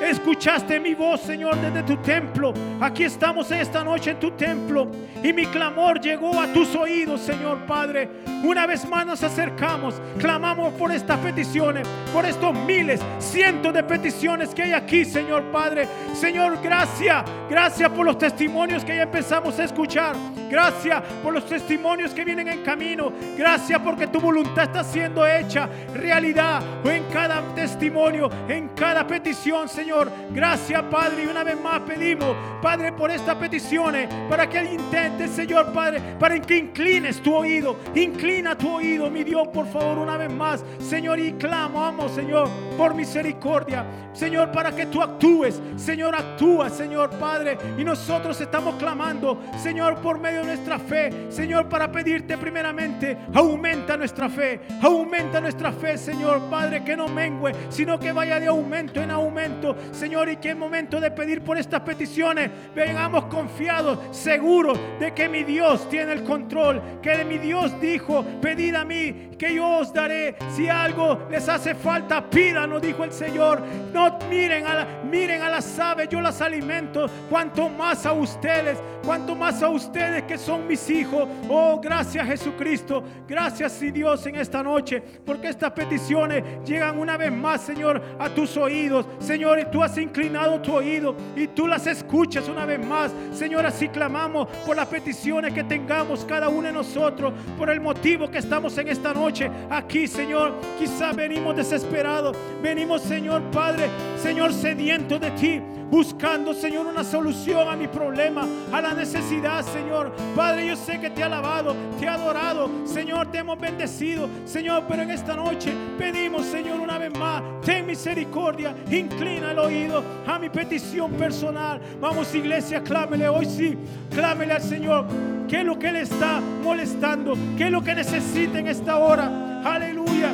[0.02, 2.54] Escuchaste mi voz, Señor, desde tu templo.
[2.80, 4.90] Aquí estamos esta noche en tu templo.
[5.22, 8.10] Y mi clamor llegó a tus oídos, Señor Padre.
[8.44, 10.02] Una vez más nos acercamos.
[10.18, 15.88] Clamamos por estas peticiones, por estos miles, cientos de peticiones que hay aquí, Señor Padre.
[16.14, 17.26] Señor, gracias.
[17.50, 20.16] Gracias por los testimonios que ya empezamos a escuchar.
[20.50, 23.12] Gracias por los testimonios que vienen en camino.
[23.38, 29.89] Gracias porque tu voluntad está siendo hecha realidad en cada testimonio, en cada petición, Señor.
[30.32, 31.24] Gracias, Padre.
[31.24, 36.40] Y una vez más pedimos, Padre, por estas peticiones, para que intente, Señor, Padre, para
[36.40, 37.78] que inclines tu oído.
[37.96, 41.20] Inclina tu oído, mi Dios, por favor, una vez más, Señor.
[41.20, 43.86] Y clamamos, Señor, por misericordia.
[44.14, 45.62] Señor, para que tú actúes.
[45.76, 47.58] Señor, actúa, Señor, Padre.
[47.78, 51.28] Y nosotros estamos clamando, Señor, por medio de nuestra fe.
[51.30, 54.62] Señor, para pedirte primeramente, aumenta nuestra fe.
[54.82, 59.76] Aumenta nuestra fe, Señor, Padre, que no mengue, sino que vaya de aumento en aumento.
[59.92, 65.30] Señor, y que en momento de pedir por estas peticiones, vengamos confiados, seguros de que
[65.30, 69.94] mi Dios tiene el control, que mi Dios dijo, pedid a mí, que yo os
[69.94, 70.36] daré.
[70.56, 73.62] Si algo les hace falta, pídanos, dijo el Señor.
[73.94, 77.08] No miren a, miren a las aves, yo las alimento.
[77.30, 81.28] Cuanto más a ustedes, cuanto más a ustedes que son mis hijos.
[81.50, 83.04] Oh, gracias Jesucristo.
[83.28, 88.30] Gracias, sí, Dios, en esta noche, porque estas peticiones llegan una vez más, Señor, a
[88.30, 89.08] tus oídos.
[89.20, 93.12] Señor, y tú has inclinado tu oído y tú las escuchas una vez más.
[93.34, 98.30] Señor, así clamamos por las peticiones que tengamos cada uno de nosotros, por el motivo
[98.30, 100.54] que estamos en esta noche aquí, Señor.
[100.78, 103.90] Quizá venimos desesperados, venimos, Señor Padre,
[104.22, 110.14] Señor sediento de ti buscando, Señor, una solución a mi problema, a la necesidad, Señor.
[110.36, 114.84] Padre, yo sé que te he alabado, te he adorado, Señor, te hemos bendecido, Señor,
[114.88, 120.38] pero en esta noche pedimos, Señor, una vez más, ten misericordia, inclina el oído a
[120.38, 121.82] mi petición personal.
[122.00, 123.78] Vamos, iglesia, clámele hoy sí,
[124.14, 125.06] clámele al Señor.
[125.48, 127.36] ¿Qué es lo que le está molestando?
[127.58, 129.62] ¿Qué es lo que necesita en esta hora?
[129.64, 130.32] Aleluya.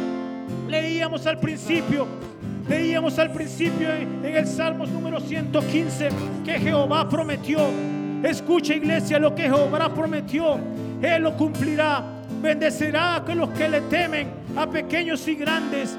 [0.67, 2.05] Leíamos al principio
[2.67, 6.09] Leíamos al principio en, el Salmos número 115
[6.43, 7.59] que Jehová prometió.
[8.23, 10.57] Escucha iglesia lo que Jehová prometió.
[11.01, 12.03] Él lo cumplirá.
[12.41, 15.95] Bendecirá a los que le temen, a pequeños y grandes.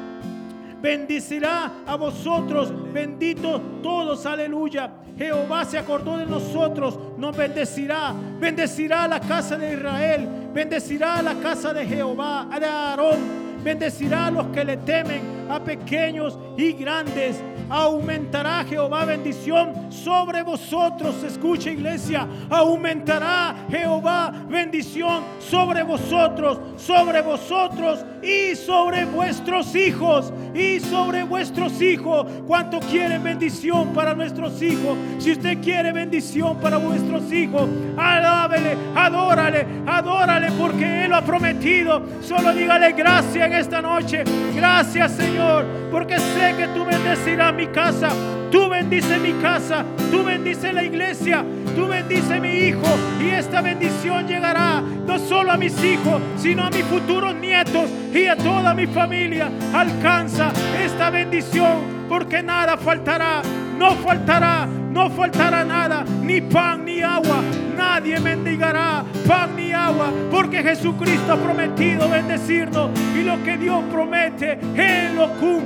[0.82, 4.90] Bendicirá a vosotros, benditos todos, aleluya.
[5.16, 8.12] Jehová se acordó de nosotros, nos bendecirá.
[8.40, 14.26] Bendecirá a la casa de Israel, bendecirá a la casa de Jehová, de Aarón bendecirá
[14.26, 17.42] a los que le temen, a pequeños y grandes.
[17.68, 21.22] Aumentará Jehová bendición sobre vosotros.
[21.24, 31.24] Escucha iglesia, aumentará Jehová bendición sobre vosotros, sobre vosotros y sobre vuestros hijos y sobre
[31.24, 32.26] vuestros hijos.
[32.46, 34.96] ¿Cuánto quieren bendición para nuestros hijos?
[35.18, 42.02] Si usted quiere bendición para vuestros hijos, alábele, adórale, adórale porque Él lo ha prometido.
[42.22, 44.24] Solo dígale gracias en esta noche.
[44.54, 48.10] Gracias Señor, porque sé que tú bendecirás mi casa.
[48.50, 51.44] Tú bendice mi casa, tú bendice la iglesia.
[51.76, 52.86] Tú bendice mi hijo
[53.22, 58.26] y esta bendición llegará no solo a mis hijos, sino a mis futuros nietos y
[58.28, 59.50] a toda mi familia.
[59.74, 60.52] Alcanza
[60.82, 63.42] esta bendición porque nada faltará,
[63.78, 67.42] no faltará, no faltará nada, ni pan ni agua.
[67.76, 74.58] Nadie mendigará pan ni agua, porque Jesucristo ha prometido bendecirnos y lo que Dios promete,
[74.76, 75.65] Él lo cumple.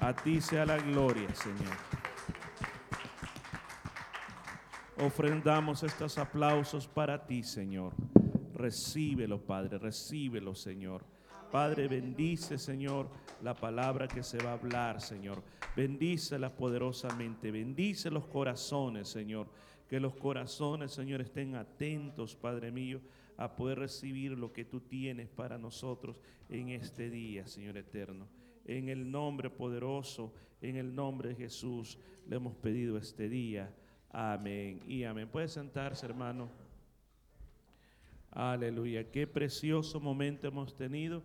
[0.00, 1.76] A ti sea la gloria, Señor.
[4.98, 7.94] Ofrendamos estos aplausos para ti, Señor.
[8.54, 11.04] Recíbelo, Padre, recíbelo, Señor.
[11.50, 13.08] Padre, bendice, Señor,
[13.42, 15.42] la palabra que se va a hablar, Señor.
[15.74, 17.50] Bendícela poderosamente.
[17.50, 19.48] Bendice los corazones, Señor.
[19.88, 23.00] Que los corazones, Señor, estén atentos, Padre mío,
[23.36, 26.16] a poder recibir lo que tú tienes para nosotros
[26.48, 28.28] en este día, Señor eterno.
[28.64, 33.74] En el nombre poderoso, en el nombre de Jesús, le hemos pedido este día.
[34.10, 35.28] Amén y amén.
[35.28, 36.48] Puede sentarse, hermano.
[38.30, 39.10] Aleluya.
[39.10, 41.22] Qué precioso momento hemos tenido.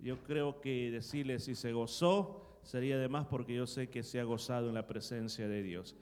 [0.00, 4.20] Yo creo que decirle si se gozó sería de más porque yo sé que se
[4.20, 5.96] ha gozado en la presencia de Dios.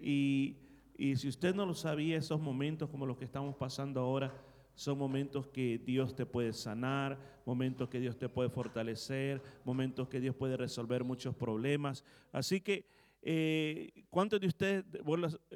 [0.00, 0.56] Y,
[0.96, 4.32] y si usted no lo sabía, esos momentos como los que estamos pasando ahora
[4.74, 10.20] son momentos que Dios te puede sanar, momentos que Dios te puede fortalecer, momentos que
[10.20, 12.04] Dios puede resolver muchos problemas.
[12.32, 12.88] Así que,
[13.22, 14.84] eh, ¿cuántos de ustedes,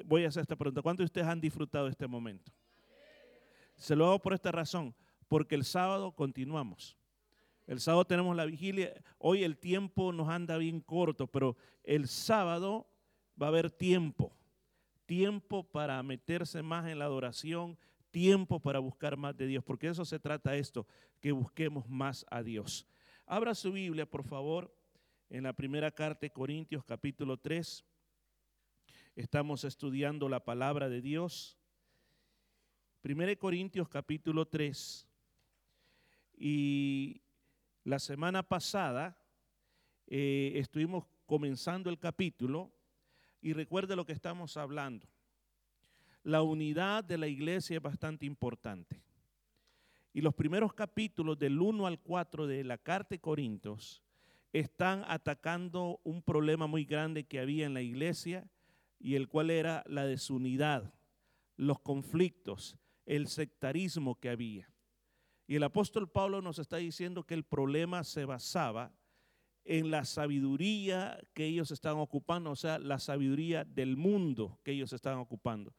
[0.05, 2.51] voy a hacer esta pregunta, ¿cuántos de ustedes han disfrutado este momento?
[3.75, 4.95] Se lo hago por esta razón,
[5.27, 6.97] porque el sábado continuamos.
[7.67, 8.93] El sábado tenemos la vigilia.
[9.19, 12.87] Hoy el tiempo nos anda bien corto, pero el sábado
[13.39, 14.35] va a haber tiempo.
[15.05, 17.77] Tiempo para meterse más en la adoración,
[18.11, 20.87] tiempo para buscar más de Dios, porque eso se trata esto,
[21.19, 22.87] que busquemos más a Dios.
[23.25, 24.75] Abra su Biblia, por favor,
[25.29, 27.85] en la primera carta de Corintios capítulo 3.
[29.15, 31.57] Estamos estudiando la palabra de Dios.
[33.03, 35.07] 1 Corintios capítulo 3.
[36.37, 37.21] Y
[37.83, 39.17] la semana pasada
[40.07, 42.71] eh, estuvimos comenzando el capítulo
[43.41, 45.07] y recuerde lo que estamos hablando.
[46.23, 49.01] La unidad de la iglesia es bastante importante.
[50.13, 54.03] Y los primeros capítulos del 1 al 4 de la carta de Corintios
[54.51, 58.49] están atacando un problema muy grande que había en la iglesia
[58.99, 60.93] y el cual era la desunidad,
[61.55, 64.69] los conflictos, el sectarismo que había.
[65.47, 68.93] Y el apóstol Pablo nos está diciendo que el problema se basaba
[69.63, 74.93] en la sabiduría que ellos estaban ocupando, o sea, la sabiduría del mundo que ellos
[74.93, 75.75] estaban ocupando.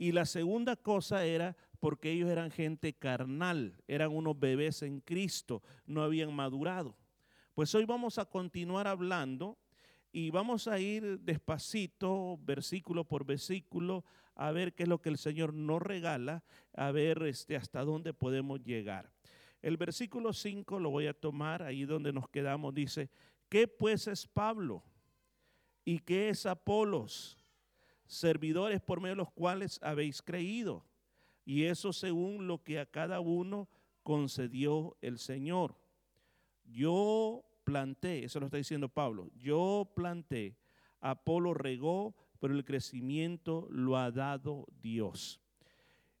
[0.00, 5.62] Y la segunda cosa era porque ellos eran gente carnal, eran unos bebés en Cristo,
[5.84, 6.96] no habían madurado.
[7.52, 9.58] Pues hoy vamos a continuar hablando
[10.10, 14.02] y vamos a ir despacito, versículo por versículo,
[14.36, 18.14] a ver qué es lo que el Señor nos regala, a ver este, hasta dónde
[18.14, 19.12] podemos llegar.
[19.60, 22.72] El versículo 5 lo voy a tomar ahí donde nos quedamos.
[22.72, 23.10] Dice,
[23.50, 24.82] ¿qué pues es Pablo?
[25.84, 27.39] ¿Y qué es Apolos?
[28.10, 30.84] Servidores por medio de los cuales habéis creído.
[31.44, 33.68] Y eso según lo que a cada uno
[34.02, 35.76] concedió el Señor.
[36.64, 40.56] Yo planté, eso lo está diciendo Pablo, yo planté,
[41.00, 45.40] Apolo regó, pero el crecimiento lo ha dado Dios.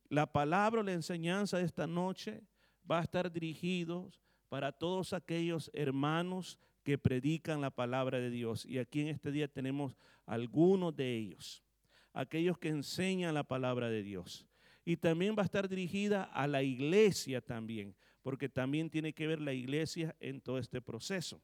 [0.08, 2.42] La palabra, la enseñanza de esta noche
[2.88, 4.10] va a estar dirigido
[4.48, 8.64] para todos aquellos hermanos que predican la palabra de Dios.
[8.64, 11.64] Y aquí en este día tenemos algunos de ellos,
[12.12, 14.46] aquellos que enseñan la palabra de Dios.
[14.84, 19.40] Y también va a estar dirigida a la iglesia también, porque también tiene que ver
[19.40, 21.40] la iglesia en todo este proceso.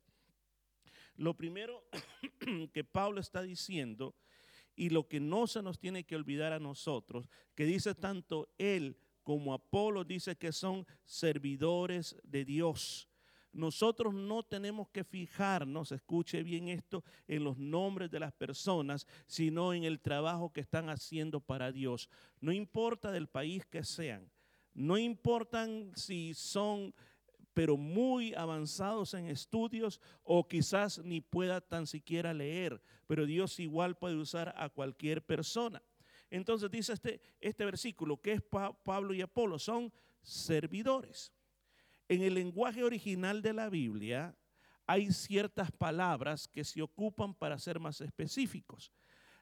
[1.17, 1.85] Lo primero
[2.73, 4.15] que Pablo está diciendo
[4.75, 8.99] y lo que no se nos tiene que olvidar a nosotros, que dice tanto él
[9.23, 13.09] como Apolo, dice que son servidores de Dios.
[13.57, 19.73] Nosotros no tenemos que fijarnos, escuche bien esto, en los nombres de las personas, sino
[19.73, 22.11] en el trabajo que están haciendo para Dios.
[22.39, 24.31] No importa del país que sean,
[24.75, 26.95] no importan si son
[27.55, 33.97] pero muy avanzados en estudios o quizás ni pueda tan siquiera leer, pero Dios igual
[33.97, 35.83] puede usar a cualquier persona.
[36.29, 39.91] Entonces dice este, este versículo que es Pablo y Apolo, son
[40.21, 41.33] servidores.
[42.09, 44.37] En el lenguaje original de la Biblia
[44.87, 48.93] hay ciertas palabras que se ocupan para ser más específicos.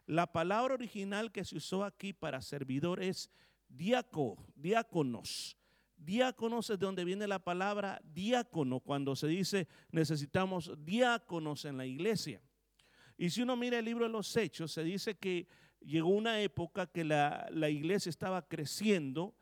[0.06, 3.30] La palabra original que se usó aquí para servidor es
[3.68, 5.56] diaco, diáconos.
[5.96, 11.86] Diáconos es de donde viene la palabra diácono, cuando se dice necesitamos diáconos en la
[11.86, 12.42] iglesia.
[13.16, 15.46] Y si uno mira el libro de los Hechos, se dice que
[15.80, 19.34] llegó una época que la, la iglesia estaba creciendo,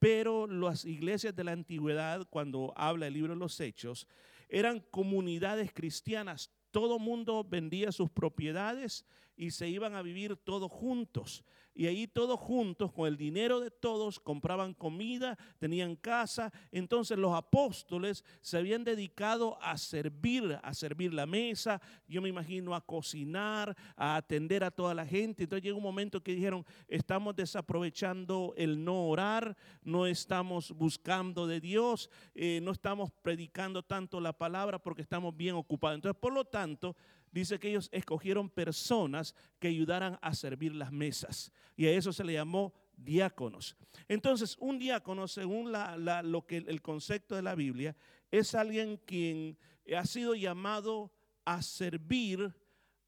[0.00, 4.08] pero las iglesias de la antigüedad, cuando habla el libro de los Hechos,
[4.48, 6.50] eran comunidades cristianas.
[6.70, 9.04] Todo mundo vendía sus propiedades
[9.36, 11.44] y se iban a vivir todos juntos.
[11.74, 16.52] Y ahí todos juntos, con el dinero de todos, compraban comida, tenían casa.
[16.72, 22.74] Entonces los apóstoles se habían dedicado a servir, a servir la mesa, yo me imagino
[22.74, 25.44] a cocinar, a atender a toda la gente.
[25.44, 31.60] Entonces llegó un momento que dijeron, estamos desaprovechando el no orar, no estamos buscando de
[31.60, 35.96] Dios, eh, no estamos predicando tanto la palabra porque estamos bien ocupados.
[35.96, 36.96] Entonces, por lo tanto,
[37.30, 41.52] dice que ellos escogieron personas que ayudaran a servir las mesas.
[41.76, 43.76] Y a eso se le llamó diáconos.
[44.08, 47.96] Entonces, un diácono, según lo que el concepto de la Biblia,
[48.30, 49.56] es alguien quien
[49.96, 51.12] ha sido llamado
[51.44, 52.54] a servir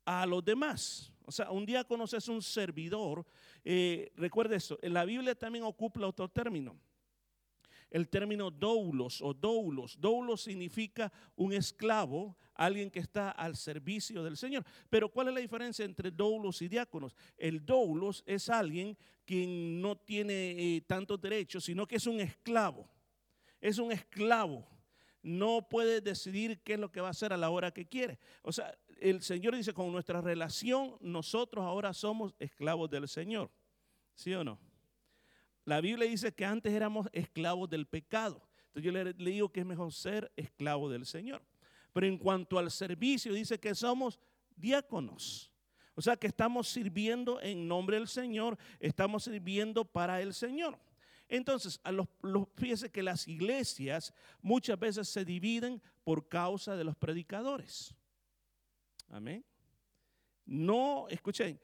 [0.04, 1.12] a los demás.
[1.24, 3.24] O sea, un diácono es un servidor.
[3.64, 6.76] Eh, recuerde eso, en la Biblia también ocupa otro término
[7.92, 10.00] el término doulos o doulos.
[10.00, 14.64] Doulos significa un esclavo, alguien que está al servicio del Señor.
[14.88, 17.14] Pero ¿cuál es la diferencia entre doulos y diáconos?
[17.36, 22.88] El doulos es alguien quien no tiene eh, tantos derechos, sino que es un esclavo.
[23.60, 24.66] Es un esclavo.
[25.22, 28.18] No puede decidir qué es lo que va a hacer a la hora que quiere.
[28.40, 33.50] O sea, el Señor dice, con nuestra relación, nosotros ahora somos esclavos del Señor.
[34.14, 34.71] ¿Sí o no?
[35.64, 38.42] La Biblia dice que antes éramos esclavos del pecado.
[38.66, 41.42] Entonces yo le, digo que es mejor ser esclavo del Señor.
[41.92, 44.18] Pero en cuanto al servicio, dice que somos
[44.56, 45.52] diáconos.
[45.94, 50.78] O sea que estamos sirviendo en nombre del Señor, estamos sirviendo para el Señor.
[51.28, 52.08] Entonces, a los,
[52.56, 57.94] fíjese que las iglesias muchas veces se dividen por causa de los predicadores.
[59.08, 59.44] Amén.
[60.44, 61.60] No, escuchen,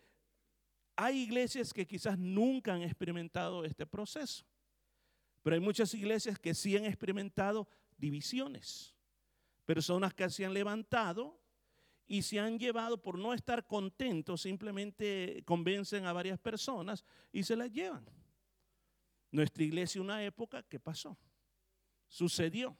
[1.01, 4.45] hay iglesias que quizás nunca han experimentado este proceso,
[5.45, 8.97] pero hay muchas iglesias que sí han experimentado divisiones.
[9.65, 11.41] Personas que se han levantado
[12.09, 17.55] y se han llevado por no estar contentos, simplemente convencen a varias personas y se
[17.55, 18.05] las llevan.
[19.31, 21.17] Nuestra iglesia una época, ¿qué pasó?
[22.09, 22.77] Sucedió.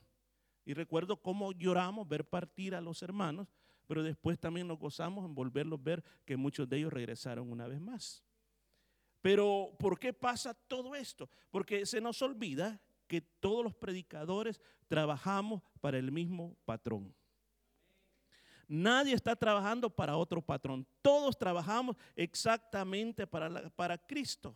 [0.65, 3.47] Y recuerdo cómo lloramos ver partir a los hermanos
[3.89, 7.67] pero después también nos gozamos en volverlos a ver que muchos de ellos regresaron una
[7.67, 8.23] vez más.
[9.23, 11.29] Pero ¿por qué pasa todo esto?
[11.51, 17.15] Porque se nos olvida que todos los predicadores trabajamos para el mismo patrón.
[18.69, 20.87] Nadie está trabajando para otro patrón.
[21.01, 24.55] Todos trabajamos exactamente para, para Cristo.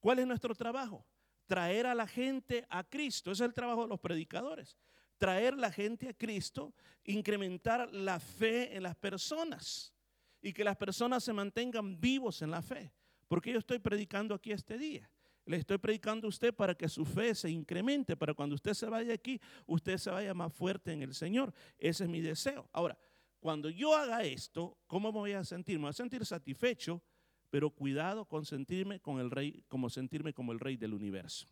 [0.00, 1.06] ¿Cuál es nuestro trabajo?
[1.46, 3.30] Traer a la gente a Cristo.
[3.30, 4.76] Ese es el trabajo de los predicadores
[5.18, 6.72] traer la gente a Cristo,
[7.04, 9.92] incrementar la fe en las personas
[10.40, 12.92] y que las personas se mantengan vivos en la fe.
[13.26, 15.10] Porque yo estoy predicando aquí este día.
[15.44, 18.86] Le estoy predicando a usted para que su fe se incremente, para cuando usted se
[18.86, 21.52] vaya aquí, usted se vaya más fuerte en el Señor.
[21.78, 22.68] Ese es mi deseo.
[22.72, 22.98] Ahora,
[23.40, 25.78] cuando yo haga esto, ¿cómo me voy a sentir?
[25.78, 27.02] Me voy a sentir satisfecho,
[27.50, 31.48] pero cuidado con sentirme con el rey, como sentirme como el rey del universo.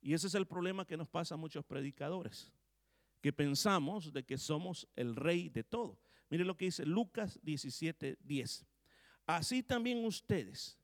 [0.00, 2.52] Y ese es el problema que nos pasa a muchos predicadores,
[3.20, 5.98] que pensamos de que somos el rey de todo.
[6.30, 8.66] Mire lo que dice Lucas 17, 10.
[9.26, 10.78] Así también ustedes,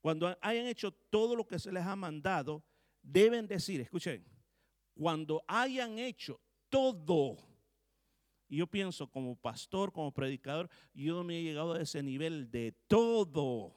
[0.00, 2.64] cuando hayan hecho todo lo que se les ha mandado,
[3.02, 4.24] deben decir, escuchen,
[4.94, 7.36] cuando hayan hecho todo,
[8.48, 13.74] yo pienso como pastor, como predicador, yo me he llegado a ese nivel de todo.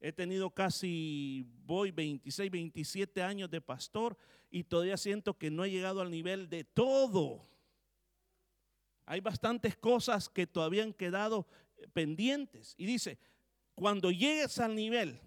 [0.00, 4.16] He tenido casi, voy 26, 27 años de pastor
[4.50, 7.48] y todavía siento que no he llegado al nivel de todo.
[9.06, 12.74] Hay bastantes cosas que todavía han quedado eh, pendientes.
[12.76, 13.18] Y dice,
[13.74, 15.20] cuando llegues al nivel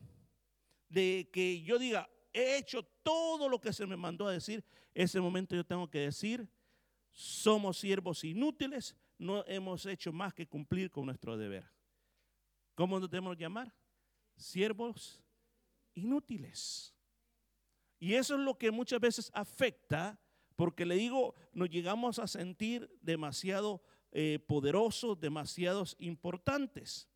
[0.89, 4.63] de que yo diga, he hecho todo lo que se me mandó a decir,
[4.93, 6.47] ese momento yo tengo que decir,
[7.11, 11.69] somos siervos inútiles, no hemos hecho más que cumplir con nuestro deber.
[12.75, 13.73] ¿Cómo nos debemos llamar?
[14.39, 15.21] Siervos
[15.93, 16.95] inútiles.
[17.99, 20.19] Y eso es lo que muchas veces afecta,
[20.55, 27.09] porque le digo, nos llegamos a sentir demasiado eh, poderosos, demasiados importantes.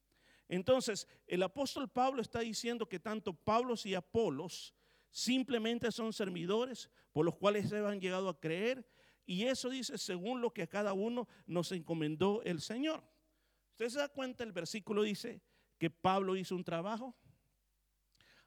[0.50, 4.74] Entonces, el apóstol Pablo está diciendo que tanto Pablo y Apolos
[5.10, 8.86] simplemente son servidores por los cuales se han llegado a creer.
[9.26, 13.02] Y eso dice según lo que a cada uno nos encomendó el Señor.
[13.72, 15.42] Usted se da cuenta, el versículo dice
[15.78, 17.16] que Pablo hizo un trabajo,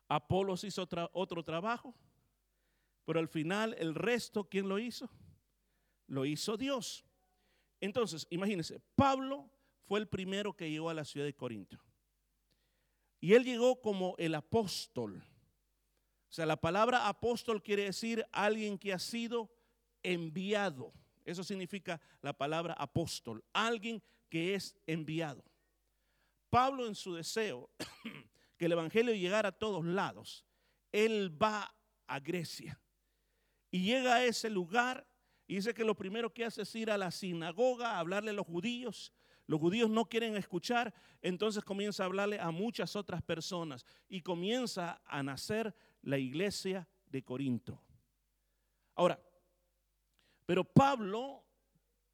[0.09, 1.95] Apolos hizo otro trabajo,
[3.05, 5.11] pero al final el resto, ¿quién lo hizo?
[6.07, 7.05] Lo hizo Dios.
[7.81, 9.51] Entonces, imagínense, Pablo
[9.87, 11.79] fue el primero que llegó a la ciudad de Corinto.
[13.21, 15.25] Y él llegó como el apóstol.
[16.29, 19.51] O sea, la palabra apóstol quiere decir alguien que ha sido
[20.03, 20.93] enviado.
[21.25, 25.45] Eso significa la palabra apóstol, alguien que es enviado.
[26.57, 27.69] Pablo en su deseo
[28.57, 30.47] que el Evangelio llegara a todos lados,
[30.91, 31.77] él va
[32.07, 32.81] a Grecia
[33.71, 35.07] y llega a ese lugar
[35.47, 38.33] y dice que lo primero que hace es ir a la sinagoga a hablarle a
[38.33, 39.13] los judíos.
[39.47, 45.03] Los judíos no quieren escuchar, entonces comienza a hablarle a muchas otras personas y comienza
[45.05, 47.83] a nacer la iglesia de Corinto.
[48.95, 49.23] Ahora,
[50.47, 51.45] pero Pablo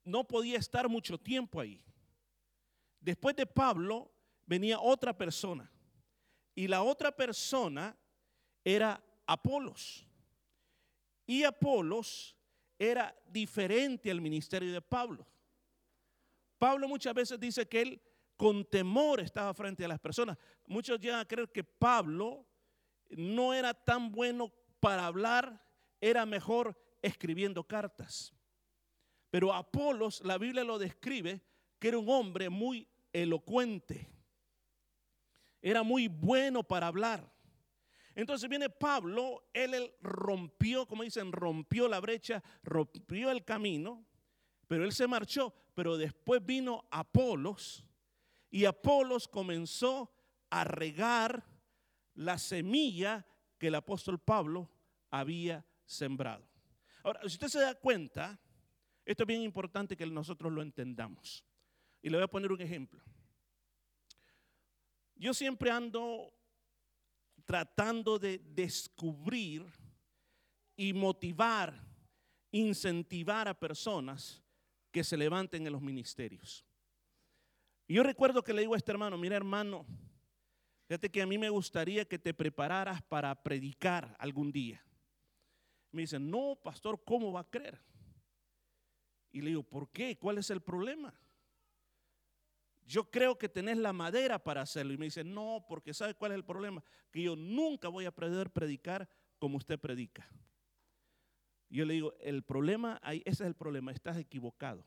[0.02, 1.80] no podía estar mucho tiempo ahí.
[2.98, 4.12] Después de Pablo
[4.46, 5.70] venía otra persona.
[6.54, 7.96] Y la otra persona
[8.64, 10.06] era Apolos.
[11.26, 12.36] Y Apolos
[12.78, 15.26] era diferente al ministerio de Pablo.
[16.58, 18.02] Pablo muchas veces dice que él
[18.36, 20.36] con temor estaba frente a las personas.
[20.66, 22.46] Muchos llegan a creer que Pablo
[23.10, 25.64] no era tan bueno para hablar,
[26.00, 28.32] era mejor escribiendo cartas.
[29.30, 31.40] Pero Apolos, la Biblia lo describe,
[31.78, 34.10] que era un hombre muy elocuente.
[35.62, 37.32] Era muy bueno para hablar.
[38.14, 44.04] Entonces viene Pablo, él, rompió, como dicen, rompió la brecha, rompió el camino,
[44.66, 47.86] pero él se marchó, pero después vino Apolos
[48.50, 50.12] y Apolos comenzó
[50.50, 51.46] a regar
[52.14, 54.68] la semilla que el apóstol Pablo
[55.10, 56.46] había sembrado.
[57.02, 58.38] Ahora, si usted se da cuenta,
[59.06, 61.44] esto es bien importante que nosotros lo entendamos.
[62.02, 63.02] Y le voy a poner un ejemplo.
[65.14, 66.32] Yo siempre ando
[67.44, 69.64] tratando de descubrir
[70.76, 71.74] y motivar,
[72.50, 74.42] incentivar a personas
[74.90, 76.64] que se levanten en los ministerios.
[77.88, 79.84] Yo recuerdo que le digo a este hermano, mira hermano,
[80.86, 84.82] fíjate que a mí me gustaría que te prepararas para predicar algún día.
[85.90, 87.78] Me dice, no, pastor, ¿cómo va a creer?
[89.30, 90.16] Y le digo, ¿por qué?
[90.18, 91.14] ¿Cuál es el problema?
[92.86, 94.92] Yo creo que tenés la madera para hacerlo.
[94.92, 96.82] Y me dice, no, porque ¿sabe cuál es el problema?
[97.10, 99.08] Que yo nunca voy a poder predicar
[99.38, 100.28] como usted predica.
[101.68, 104.84] Yo le digo, el problema, ese es el problema, estás equivocado.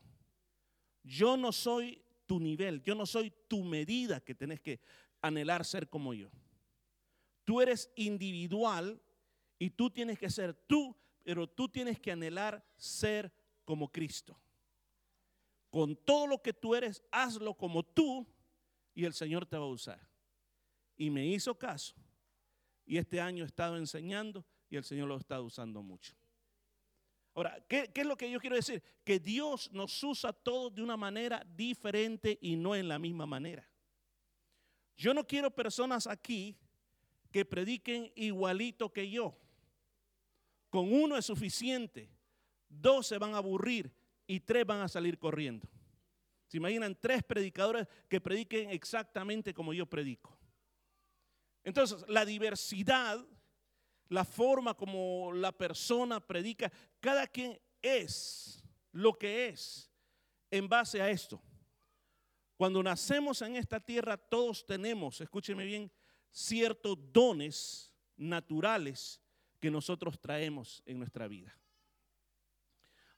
[1.02, 4.80] Yo no soy tu nivel, yo no soy tu medida que tenés que
[5.20, 6.30] anhelar ser como yo.
[7.44, 9.00] Tú eres individual
[9.58, 13.32] y tú tienes que ser tú, pero tú tienes que anhelar ser
[13.64, 14.38] como Cristo
[15.76, 18.26] con todo lo que tú eres, hazlo como tú
[18.94, 20.00] y el Señor te va a usar.
[20.96, 21.94] Y me hizo caso.
[22.86, 26.14] Y este año he estado enseñando y el Señor lo ha estado usando mucho.
[27.34, 28.82] Ahora, ¿qué, ¿qué, es lo que yo quiero decir?
[29.04, 33.68] Que Dios nos usa todos de una manera diferente y no en la misma manera.
[34.96, 36.56] Yo no quiero personas aquí
[37.30, 39.38] que prediquen igualito que yo.
[40.70, 42.08] Con uno es suficiente.
[42.66, 43.94] Dos se van a aburrir
[44.26, 45.68] y tres van a salir corriendo.
[46.46, 50.38] ¿Se imaginan tres predicadores que prediquen exactamente como yo predico?
[51.64, 53.24] Entonces, la diversidad,
[54.08, 56.70] la forma como la persona predica,
[57.00, 59.90] cada quien es lo que es
[60.50, 61.42] en base a esto.
[62.56, 65.90] Cuando nacemos en esta tierra, todos tenemos, escúcheme bien,
[66.30, 69.20] ciertos dones naturales
[69.60, 71.58] que nosotros traemos en nuestra vida.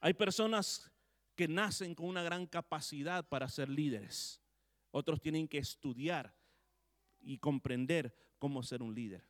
[0.01, 0.91] Hay personas
[1.39, 4.41] que nacen con una gran capacidad para ser líderes.
[4.91, 6.35] Otros tienen que estudiar
[7.21, 9.25] y comprender cómo ser un líder.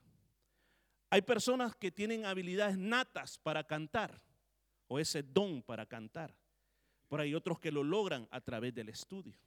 [1.10, 4.22] Hay personas que tienen habilidades natas para cantar
[4.86, 6.34] o ese don para cantar.
[7.08, 9.38] pero hay otros que lo logran a través del estudio.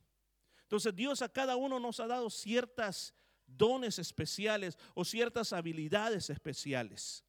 [0.62, 3.16] Entonces Dios a cada uno nos ha dado ciertas
[3.48, 7.24] dones especiales o ciertas habilidades especiales.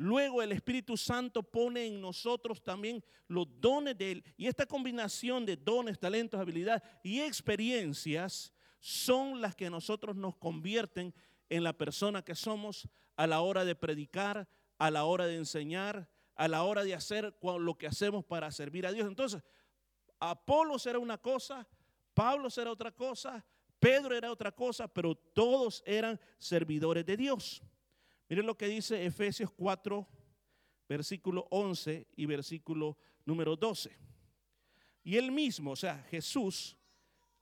[0.00, 4.24] Luego el Espíritu Santo pone en nosotros también los dones de Él.
[4.38, 11.14] Y esta combinación de dones, talentos, habilidades y experiencias son las que nosotros nos convierten
[11.50, 14.48] en la persona que somos a la hora de predicar,
[14.78, 18.86] a la hora de enseñar, a la hora de hacer lo que hacemos para servir
[18.86, 19.06] a Dios.
[19.06, 19.42] Entonces,
[20.18, 21.68] Apolo será una cosa,
[22.14, 23.44] Pablo será otra cosa,
[23.78, 27.62] Pedro era otra cosa, pero todos eran servidores de Dios.
[28.30, 30.06] Miren lo que dice Efesios 4,
[30.88, 33.90] versículo 11 y versículo número 12.
[35.02, 36.76] Y él mismo, o sea, Jesús,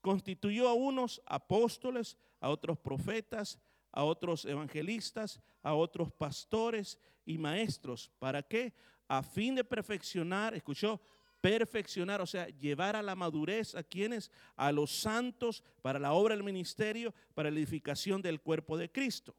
[0.01, 3.61] constituyó a unos apóstoles, a otros profetas,
[3.93, 8.11] a otros evangelistas, a otros pastores y maestros.
[8.19, 8.73] ¿Para qué?
[9.09, 11.03] A fin de perfeccionar, escuchó,
[11.43, 16.35] perfeccionar, o sea, llevar a la madurez a quienes, a los santos, para la obra
[16.35, 19.37] del ministerio, para la edificación del cuerpo de Cristo.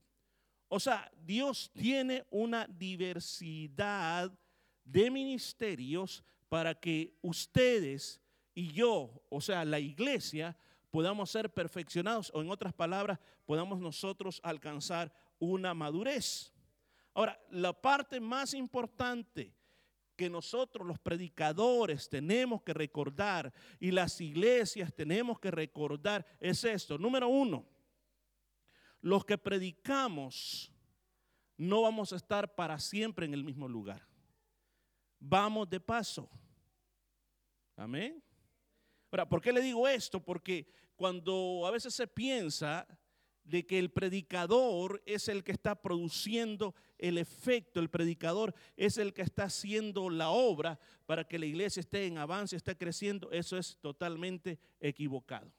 [0.70, 4.32] O sea, Dios tiene una diversidad
[4.86, 8.22] de ministerios para que ustedes
[8.54, 10.56] y yo, o sea, la iglesia,
[10.92, 16.54] podamos ser perfeccionados o en otras palabras, podamos nosotros alcanzar una madurez.
[17.14, 19.54] Ahora, la parte más importante
[20.16, 26.98] que nosotros los predicadores tenemos que recordar y las iglesias tenemos que recordar es esto.
[26.98, 27.66] Número uno,
[29.02, 30.72] los que predicamos
[31.58, 34.08] no vamos a estar para siempre en el mismo lugar.
[35.20, 36.30] Vamos de paso.
[37.76, 38.24] Amén.
[39.12, 40.24] Ahora, ¿por qué le digo esto?
[40.24, 42.88] Porque cuando a veces se piensa
[43.44, 49.14] de que el predicador es el que está produciendo el efecto, el predicador es el
[49.14, 53.58] que está haciendo la obra para que la iglesia esté en avance, esté creciendo, eso
[53.58, 55.52] es totalmente equivocado.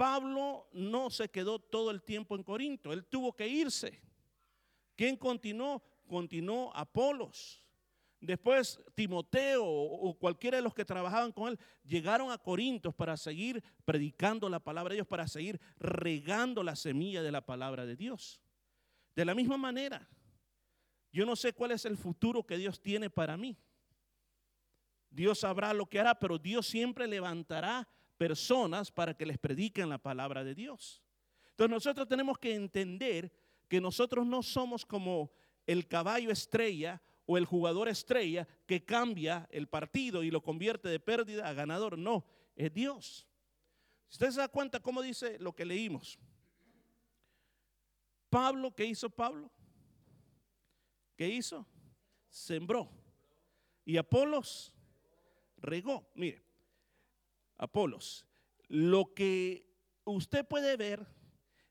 [0.00, 4.00] Pablo no se quedó todo el tiempo en Corinto, él tuvo que irse.
[4.96, 5.82] ¿Quién continuó?
[6.06, 7.62] Continuó Apolos.
[8.18, 13.62] Después Timoteo o cualquiera de los que trabajaban con él llegaron a Corinto para seguir
[13.84, 18.40] predicando la palabra de Dios, para seguir regando la semilla de la palabra de Dios.
[19.14, 20.08] De la misma manera,
[21.12, 23.58] yo no sé cuál es el futuro que Dios tiene para mí.
[25.10, 27.86] Dios sabrá lo que hará, pero Dios siempre levantará
[28.20, 31.02] personas para que les prediquen la palabra de Dios.
[31.52, 33.32] Entonces nosotros tenemos que entender
[33.66, 35.32] que nosotros no somos como
[35.66, 41.00] el caballo estrella o el jugador estrella que cambia el partido y lo convierte de
[41.00, 41.96] pérdida a ganador.
[41.96, 42.26] No,
[42.56, 43.26] es Dios.
[44.08, 46.18] Si usted se da cuenta cómo dice lo que leímos.
[48.28, 49.50] Pablo, ¿qué hizo Pablo?
[51.16, 51.66] ¿Qué hizo?
[52.28, 52.90] Sembró.
[53.86, 54.74] Y Apolos
[55.56, 56.06] regó.
[56.14, 56.49] Mire,
[57.60, 58.26] Apolos.
[58.68, 59.70] Lo que
[60.04, 61.06] usted puede ver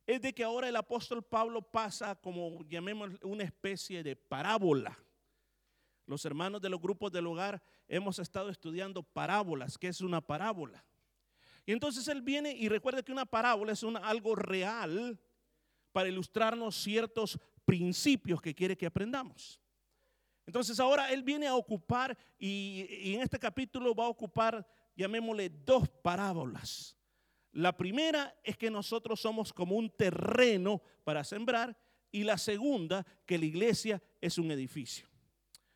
[0.06, 4.98] es de que ahora el apóstol Pablo pasa como, llamemos, una especie de parábola.
[6.06, 9.78] Los hermanos de los grupos del hogar hemos estado estudiando parábolas.
[9.78, 10.86] ¿Qué es una parábola?
[11.66, 15.20] Y entonces él viene y recuerda que una parábola es algo real
[15.92, 19.60] para ilustrarnos ciertos principios que quiere que aprendamos.
[20.46, 24.68] Entonces ahora él viene a ocupar y, y en este capítulo va a ocupar
[25.00, 26.98] llamémosle dos parábolas.
[27.54, 31.78] La primera es que nosotros somos como un terreno para sembrar
[32.12, 35.08] y la segunda que la iglesia es un edificio.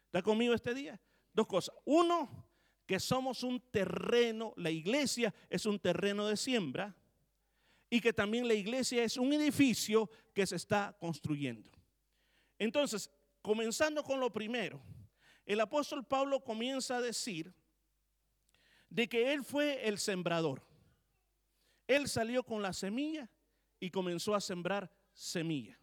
[0.05, 0.99] ¿Está conmigo este día?
[1.33, 1.73] Dos cosas.
[1.85, 2.45] Uno,
[2.85, 6.93] que somos un terreno, la iglesia es un terreno de siembra
[7.89, 11.71] y que también la iglesia es un edificio que se está construyendo.
[12.59, 13.09] Entonces,
[13.41, 14.81] comenzando con lo primero,
[15.45, 17.53] el apóstol Pablo comienza a decir
[18.93, 20.61] de que él fue el sembrador.
[21.87, 23.27] Él salió con la semilla
[23.79, 25.79] y comenzó a sembrar semilla.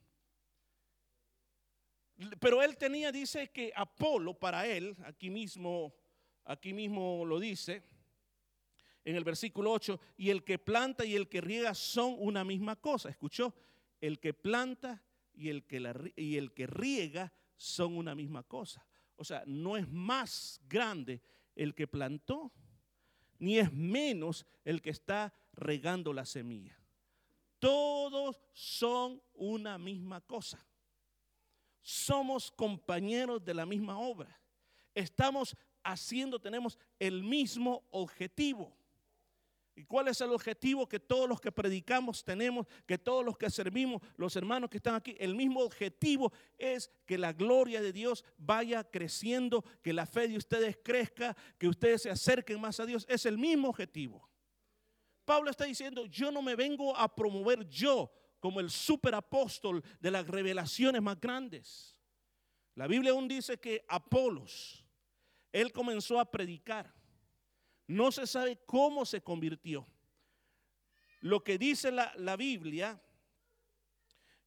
[2.38, 5.92] Pero él tenía, dice que Apolo para él, aquí mismo,
[6.44, 7.82] aquí mismo lo dice,
[9.04, 12.76] en el versículo 8, y el que planta y el que riega son una misma
[12.76, 13.08] cosa.
[13.08, 13.52] ¿Escuchó?
[14.00, 15.02] El que planta
[15.34, 18.86] y el que, y el que riega son una misma cosa.
[19.16, 21.20] O sea, no es más grande
[21.56, 22.52] el que plantó
[23.40, 26.78] ni es menos el que está regando la semilla.
[27.58, 30.64] Todos son una misma cosa.
[31.82, 34.38] Somos compañeros de la misma obra.
[34.94, 38.72] Estamos haciendo, tenemos el mismo objetivo.
[39.74, 43.48] ¿Y cuál es el objetivo que todos los que predicamos tenemos, que todos los que
[43.50, 45.16] servimos, los hermanos que están aquí?
[45.18, 50.36] El mismo objetivo es que la gloria de Dios vaya creciendo, que la fe de
[50.36, 53.06] ustedes crezca, que ustedes se acerquen más a Dios.
[53.08, 54.28] Es el mismo objetivo.
[55.24, 60.26] Pablo está diciendo, yo no me vengo a promover yo como el superapóstol de las
[60.26, 61.96] revelaciones más grandes.
[62.74, 64.84] La Biblia aún dice que Apolos,
[65.52, 66.99] él comenzó a predicar.
[67.90, 69.84] No se sabe cómo se convirtió.
[71.22, 73.02] Lo que dice la, la Biblia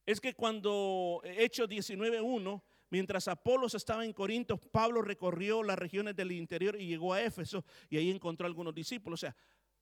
[0.06, 6.32] es que cuando Hechos 19.1, mientras Apolos estaba en Corinto, Pablo recorrió las regiones del
[6.32, 9.20] interior y llegó a Éfeso y ahí encontró algunos discípulos.
[9.20, 9.36] O sea,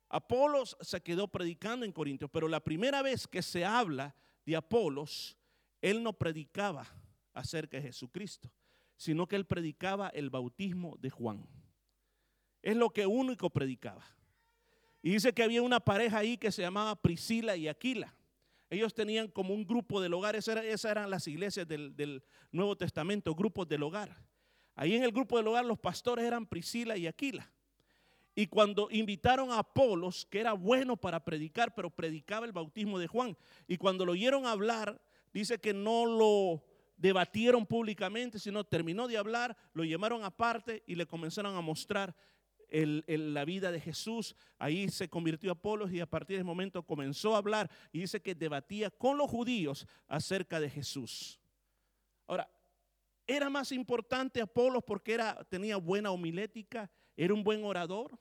[0.08, 5.38] Apolos se quedó predicando en Corinto, pero la primera vez que se habla de Apolos,
[5.80, 6.84] él no predicaba
[7.32, 8.50] acerca de Jesucristo,
[8.96, 11.61] sino que él predicaba el bautismo de Juan.
[12.62, 14.04] Es lo que único predicaba.
[15.02, 18.14] Y dice que había una pareja ahí que se llamaba Priscila y Aquila.
[18.70, 22.22] Ellos tenían como un grupo del hogar, esas eran, las iglesias del,
[22.52, 24.16] Nuevo Testamento, grupos del hogar.
[24.74, 27.50] Ahí en el grupo del hogar los pastores eran Priscila y Aquila.
[28.34, 33.08] Y cuando invitaron a Apolos, que era bueno para predicar, pero predicaba el bautismo de
[33.08, 33.36] Juan,
[33.68, 35.02] y cuando lo oyeron hablar,
[35.34, 36.64] dice que no lo
[36.96, 42.14] debatieron públicamente, sino terminó de hablar, lo llamaron aparte y le comenzaron a mostrar
[42.72, 44.34] la vida de Jesús.
[44.58, 48.20] Ahí se convirtió Apolos y a partir de ese momento comenzó a hablar y dice
[48.20, 51.38] que debatía con los judíos acerca de Jesús.
[52.26, 52.50] Ahora,
[53.26, 58.18] era más importante Apolos porque era, tenía buena homilética, era un buen orador.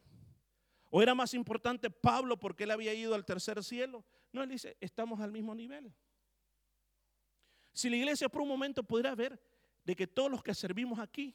[0.93, 4.03] ¿O era más importante Pablo porque él había ido al tercer cielo?
[4.33, 5.93] No, él dice, estamos al mismo nivel.
[7.71, 9.41] Si la iglesia por un momento pudiera ver
[9.85, 11.33] de que todos los que servimos aquí,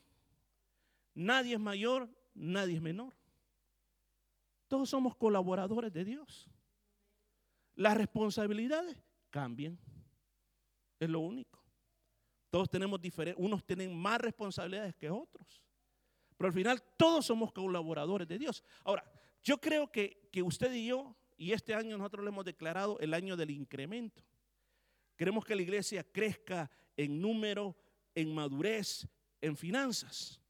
[1.14, 3.14] nadie es mayor, nadie es menor.
[4.68, 6.48] Todos somos colaboradores de Dios.
[7.74, 8.96] Las responsabilidades
[9.30, 9.78] cambian.
[10.98, 11.62] Es lo único.
[12.50, 15.62] Todos tenemos diferentes, unos tienen más responsabilidades que otros.
[16.36, 18.62] Pero al final todos somos colaboradores de Dios.
[18.84, 19.04] Ahora,
[19.42, 23.14] yo creo que, que usted y yo, y este año nosotros le hemos declarado el
[23.14, 24.22] año del incremento.
[25.16, 27.76] Queremos que la iglesia crezca en número,
[28.14, 29.06] en madurez,
[29.40, 30.40] en finanzas.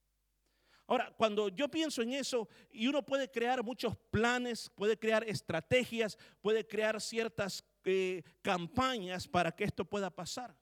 [0.86, 6.16] Ahora, cuando yo pienso en eso, y uno puede crear muchos planes, puede crear estrategias,
[6.40, 10.56] puede crear ciertas eh, campañas para que esto pueda pasar.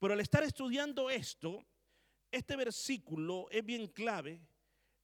[0.00, 1.64] Pero al estar estudiando esto,
[2.32, 4.40] este versículo es bien clave,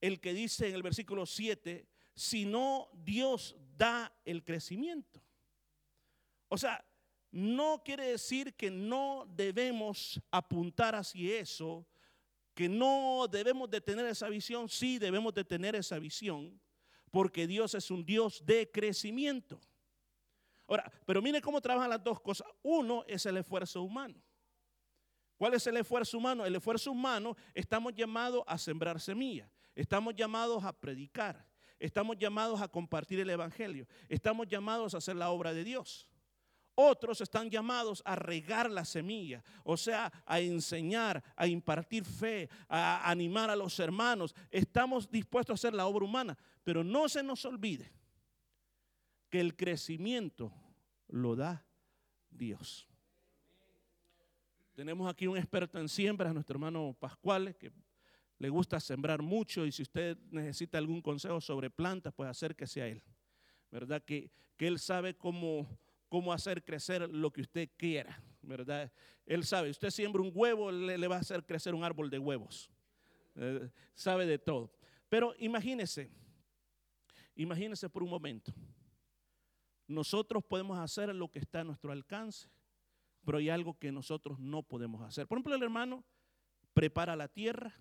[0.01, 5.23] el que dice en el versículo 7, si no Dios da el crecimiento.
[6.49, 6.85] O sea,
[7.31, 11.87] no quiere decir que no debemos apuntar hacia eso,
[12.55, 16.61] que no debemos de tener esa visión, sí debemos de tener esa visión,
[17.11, 19.61] porque Dios es un Dios de crecimiento.
[20.67, 22.47] Ahora, pero mire cómo trabajan las dos cosas.
[22.63, 24.23] Uno es el esfuerzo humano.
[25.37, 26.47] ¿Cuál es el esfuerzo humano?
[26.47, 31.45] El esfuerzo humano estamos llamados a sembrar semillas, estamos llamados a predicar,
[31.81, 36.09] estamos llamados a compartir el Evangelio, estamos llamados a hacer la obra de Dios.
[36.75, 43.11] Otros están llamados a regar la semilla, o sea, a enseñar, a impartir fe, a
[43.11, 44.35] animar a los hermanos.
[44.51, 47.93] Estamos dispuestos a hacer la obra humana, pero no se nos olvide
[49.29, 50.53] que el crecimiento
[51.09, 51.67] lo da
[52.31, 52.89] Dios.
[54.75, 57.71] Tenemos aquí un experto en siembras, nuestro hermano Pascual, que
[58.39, 62.89] le gusta sembrar mucho y si usted necesita algún consejo sobre plantas, pues acérquese a
[62.89, 63.03] él.
[63.71, 64.03] ¿Verdad?
[64.03, 65.69] Que, que él sabe cómo,
[66.13, 68.23] cómo hacer crecer lo que usted quiera.
[68.43, 68.93] ¿Verdad?
[69.25, 72.71] Él sabe, usted siembra un huevo, le, va a hacer crecer un árbol de huevos.
[73.35, 74.71] Eh, sabe de todo.
[75.09, 76.11] Pero imagínese,
[77.35, 78.53] imagínese por un momento.
[79.87, 82.51] Nosotros podemos hacer lo que está a nuestro alcance
[83.25, 85.27] pero hay algo que nosotros no podemos hacer.
[85.27, 86.05] Por ejemplo, el hermano
[86.75, 87.73] prepara la tierra.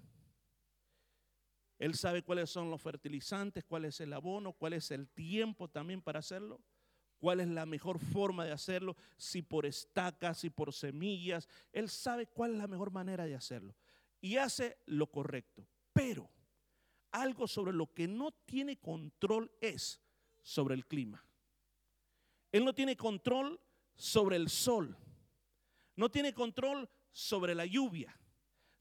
[1.80, 6.00] Él sabe cuáles son los fertilizantes, cuál es el abono, cuál es el tiempo también
[6.00, 6.62] para hacerlo,
[7.22, 11.48] cuál es la mejor forma de hacerlo, si por estacas, si por semillas.
[11.72, 13.74] Él sabe cuál es la mejor manera de hacerlo.
[14.20, 15.66] Y hace lo correcto.
[15.94, 16.30] Pero
[17.12, 20.02] algo sobre lo que no tiene control es
[20.42, 21.24] sobre el clima.
[22.52, 23.62] Él no tiene control
[23.96, 24.98] sobre el sol
[26.02, 28.20] no tiene control sobre la lluvia,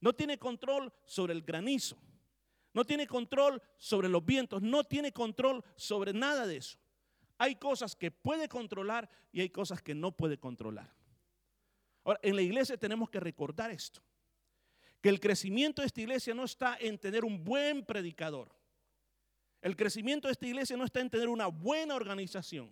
[0.00, 1.98] no tiene control sobre el granizo,
[2.72, 6.78] no tiene control sobre los vientos, no tiene control sobre nada de eso.
[7.40, 10.94] Hay cosas que puede controlar y hay cosas que no puede controlar.
[12.04, 14.02] Ahora, en la iglesia tenemos que recordar esto,
[15.00, 18.54] que el crecimiento de esta iglesia no está en tener un buen predicador.
[19.62, 22.70] El crecimiento de esta iglesia no está en tener una buena organización,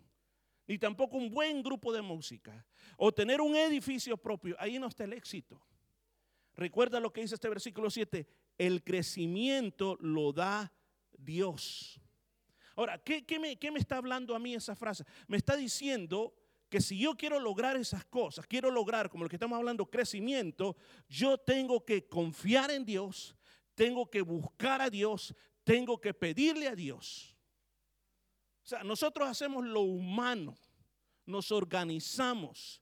[0.66, 2.66] ni tampoco un buen grupo de música,
[2.98, 4.54] o tener un edificio propio.
[4.58, 5.58] Ahí no está el éxito.
[6.56, 8.26] Recuerda lo que dice este versículo 7,
[8.58, 10.70] el crecimiento lo da
[11.16, 12.02] Dios.
[12.78, 15.04] Ahora, ¿qué, me, ¿qué, me, está hablando a mí esa frase?
[15.26, 16.32] Me está diciendo
[16.68, 20.76] que si yo quiero lograr esas cosas, quiero lograr, como lo que estamos hablando, crecimiento,
[21.08, 23.34] yo tengo que confiar en Dios,
[23.74, 25.34] tengo que buscar a Dios,
[25.64, 27.36] tengo que pedirle a Dios.
[28.62, 30.56] O sea, nosotros hacemos lo humano,
[31.26, 32.80] nos organizamos,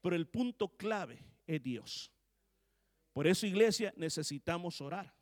[0.00, 2.12] pero el punto clave es Dios.
[3.12, 5.12] Por eso, iglesia, necesitamos orar.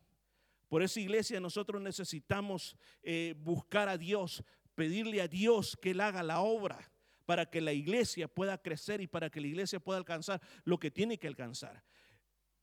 [0.70, 4.44] Por eso, iglesia, nosotros necesitamos eh, buscar a Dios,
[4.76, 6.92] pedirle a Dios que Él haga la obra
[7.26, 10.92] para que la iglesia pueda crecer y para que la iglesia pueda alcanzar lo que
[10.92, 11.82] tiene que alcanzar.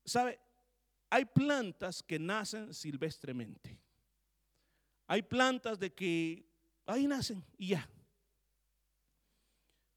[0.05, 0.39] ¿Sabe?
[1.09, 3.77] Hay plantas que nacen silvestremente.
[5.05, 6.49] Hay plantas de que
[6.85, 7.89] ahí nacen y ya.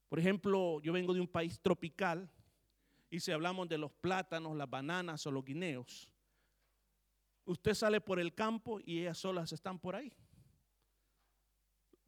[0.08, 2.28] Por ejemplo, yo vengo de un país tropical
[3.08, 6.08] y si hablamos de los plátanos, las bananas o los guineos,
[7.50, 10.12] usted sale por el campo y ellas solas están por ahí.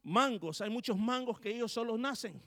[0.01, 2.41] Mangos, hay muchos mangos que ellos solos nacen.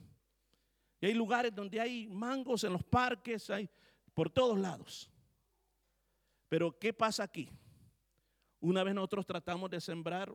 [1.00, 3.68] Y hay lugares donde hay mangos en los parques, hay
[4.14, 5.10] por todos lados.
[6.48, 7.50] Pero ¿qué pasa aquí?
[8.60, 10.34] Una vez nosotros tratamos de sembrar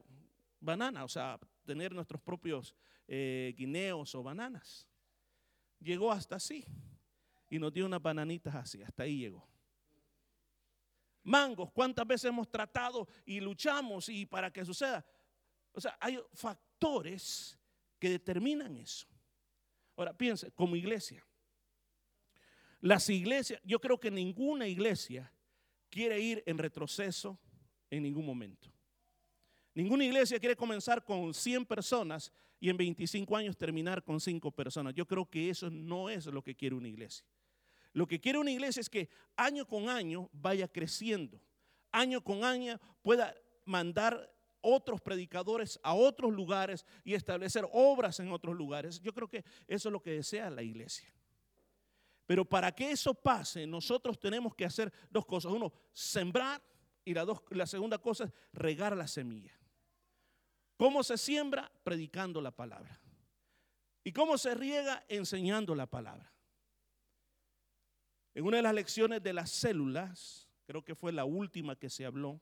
[0.59, 2.75] banana, o sea, tener nuestros propios
[3.07, 4.88] eh, guineos o bananas.
[5.79, 6.63] Llegó hasta así
[7.49, 9.51] y nos dio unas bananitas así, hasta ahí llegó.
[11.23, 15.06] Mangos, ¿cuántas veces hemos tratado y luchamos y para que suceda?
[15.73, 17.57] O sea, hay factores
[17.99, 19.07] que determinan eso.
[19.95, 21.26] Ahora, piense, como iglesia.
[22.80, 25.31] Las iglesias, yo creo que ninguna iglesia
[25.89, 27.39] quiere ir en retroceso
[27.89, 28.72] en ningún momento.
[29.76, 34.93] Ninguna iglesia quiere comenzar con 100 personas y en 25 años terminar con 5 personas.
[34.95, 37.26] Yo creo que eso no es lo que quiere una iglesia.
[37.93, 41.41] Lo que quiere una iglesia es que año con año vaya creciendo.
[41.91, 43.35] Año con año pueda
[43.65, 49.01] mandar otros predicadores a otros lugares y establecer obras en otros lugares.
[49.01, 51.13] Yo creo que eso es lo que desea la iglesia.
[52.26, 55.51] Pero para que eso pase, nosotros tenemos que hacer dos cosas.
[55.51, 56.61] Uno, sembrar
[57.03, 59.51] y la, dos, la segunda cosa es regar la semilla.
[60.77, 61.72] ¿Cómo se siembra?
[61.84, 63.01] Predicando la palabra.
[64.03, 65.03] ¿Y cómo se riega?
[65.09, 66.31] Enseñando la palabra.
[68.33, 72.05] En una de las lecciones de las células, creo que fue la última que se
[72.05, 72.41] habló,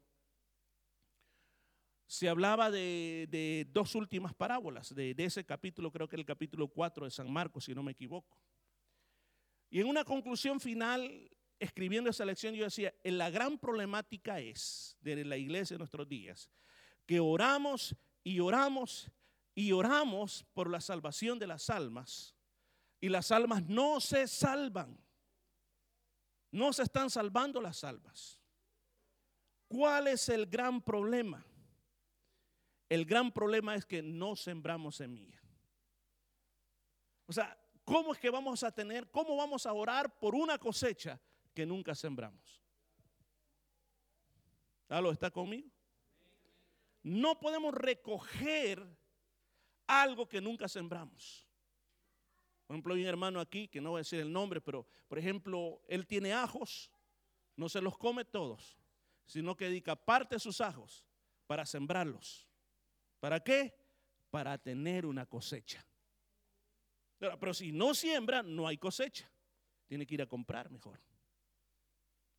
[2.05, 7.11] se hablaba de, dos últimas parábolas, de, ese capítulo, creo que el capítulo 4 de
[7.11, 8.41] San Marcos, si no me equivoco.
[9.69, 11.29] Y en una conclusión final,
[11.59, 16.49] escribiendo esa lección, yo decía, la gran problemática es de la iglesia de nuestros días,
[17.05, 19.11] que oramos y oramos
[19.53, 22.35] y oramos por la salvación de las almas,
[22.99, 24.97] y las almas no se salvan,
[26.51, 28.39] no se están salvando las almas.
[29.67, 31.45] ¿Cuál es el gran problema?
[32.87, 35.39] El gran problema es que no sembramos semilla.
[37.27, 37.55] O sea,
[37.85, 41.21] ¿cómo es que vamos a tener, cómo vamos a orar por una cosecha
[41.53, 42.59] que nunca sembramos?
[44.87, 45.69] ¿Aló está conmigo?
[47.03, 48.83] No podemos recoger
[49.85, 51.48] algo que nunca sembramos.
[52.69, 55.17] Por ejemplo, hay un hermano aquí, que no voy a decir el nombre, pero por
[55.17, 56.91] ejemplo, él tiene ajos,
[57.55, 58.77] no se los come todos,
[59.25, 61.03] sino que dedica parte de sus ajos
[61.47, 62.47] para sembrarlos.
[63.19, 63.73] ¿Para qué?
[64.29, 65.83] Para tener una cosecha.
[67.17, 69.27] Pero, si no siembra, no hay cosecha.
[69.87, 70.99] Tiene que ir a comprar mejor.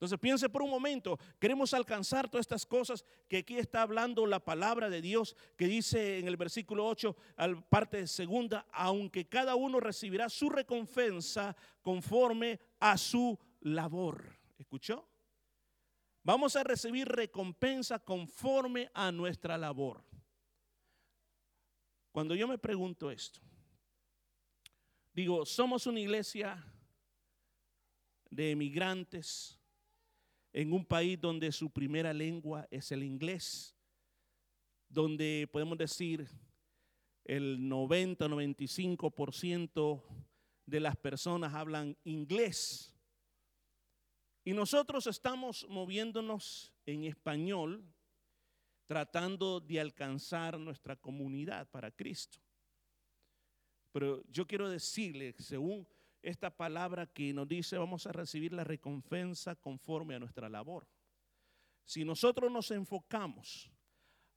[0.01, 4.43] Entonces piense por un momento, queremos alcanzar todas estas cosas que aquí está hablando la
[4.43, 9.78] palabra de Dios, que dice en el versículo 8, al parte segunda, aunque cada uno
[9.78, 14.39] recibirá su recompensa conforme a su labor.
[14.56, 15.06] ¿Escuchó?
[16.22, 20.02] Vamos a recibir recompensa conforme a nuestra labor.
[22.10, 23.40] Cuando yo me pregunto esto,
[25.12, 26.64] digo, somos una iglesia
[28.31, 29.60] de emigrantes
[30.52, 33.74] en un país donde su primera lengua es el inglés,
[34.89, 36.28] donde podemos decir
[37.24, 40.02] el 90-95%
[40.66, 42.94] de las personas hablan inglés.
[44.44, 47.85] Y nosotros estamos moviéndonos en español
[48.86, 52.40] tratando de alcanzar nuestra comunidad para Cristo.
[53.93, 55.86] Pero yo quiero decirle, según
[56.23, 60.87] esta palabra que nos dice, vamos a recibir la recompensa conforme a nuestra labor.
[61.85, 63.71] Si nosotros nos enfocamos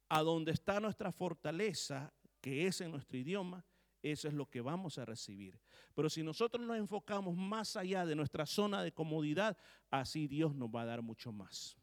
[0.09, 3.65] a donde está nuestra fortaleza, que es en nuestro idioma,
[4.01, 5.59] eso es lo que vamos a recibir.
[5.95, 9.57] Pero si nosotros nos enfocamos más allá de nuestra zona de comodidad,
[9.89, 11.77] así Dios nos va a dar mucho más.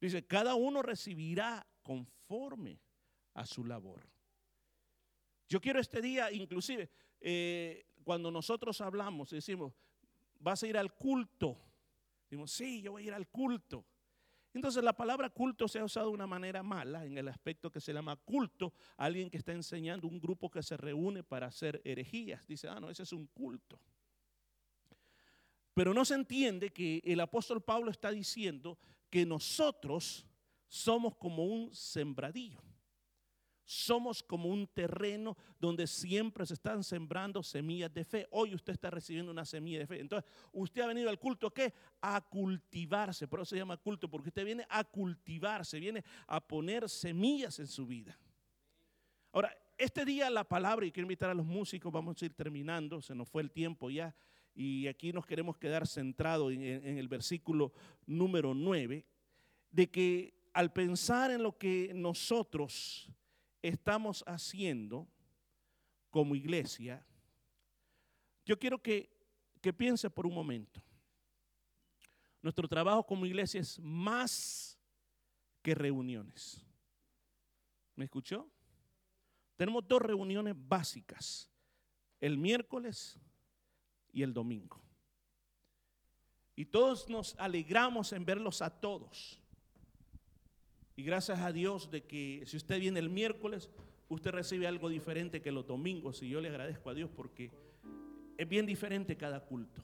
[0.00, 2.80] Dice, cada uno recibirá conforme
[3.34, 4.08] a su labor.
[5.48, 6.90] Yo quiero este día, inclusive,
[7.20, 9.72] eh, cuando nosotros hablamos y decimos,
[10.38, 11.58] vas a ir al culto.
[12.24, 13.84] Decimos, sí, yo voy a ir al culto.
[14.54, 17.80] Entonces la palabra culto se ha usado de una manera mala en el aspecto que
[17.80, 22.46] se llama culto, alguien que está enseñando un grupo que se reúne para hacer herejías.
[22.46, 23.78] Dice, ah, no, ese es un culto.
[25.74, 28.78] Pero no se entiende que el apóstol Pablo está diciendo
[29.10, 30.26] que nosotros
[30.66, 32.60] somos como un sembradillo.
[33.70, 38.26] Somos como un terreno donde siempre se están sembrando semillas de fe.
[38.30, 40.00] Hoy usted está recibiendo una semilla de fe.
[40.00, 41.74] Entonces, usted ha venido al culto ¿qué?
[42.00, 43.28] A cultivarse.
[43.28, 47.66] Por eso se llama culto, porque usted viene a cultivarse, viene a poner semillas en
[47.66, 48.18] su vida.
[49.32, 53.02] Ahora, este día la palabra, y quiero invitar a los músicos, vamos a ir terminando,
[53.02, 54.16] se nos fue el tiempo ya,
[54.54, 57.74] y aquí nos queremos quedar centrados en, en el versículo
[58.06, 59.04] número 9,
[59.70, 63.10] de que al pensar en lo que nosotros
[63.62, 65.08] estamos haciendo
[66.10, 67.04] como iglesia,
[68.44, 69.10] yo quiero que,
[69.60, 70.82] que piense por un momento.
[72.40, 74.78] Nuestro trabajo como iglesia es más
[75.62, 76.64] que reuniones.
[77.94, 78.48] ¿Me escuchó?
[79.56, 81.50] Tenemos dos reuniones básicas,
[82.20, 83.18] el miércoles
[84.12, 84.80] y el domingo.
[86.54, 89.40] Y todos nos alegramos en verlos a todos.
[90.98, 93.70] Y gracias a Dios de que si usted viene el miércoles,
[94.08, 96.20] usted recibe algo diferente que los domingos.
[96.24, 97.52] Y yo le agradezco a Dios porque
[98.36, 99.80] es bien diferente cada culto.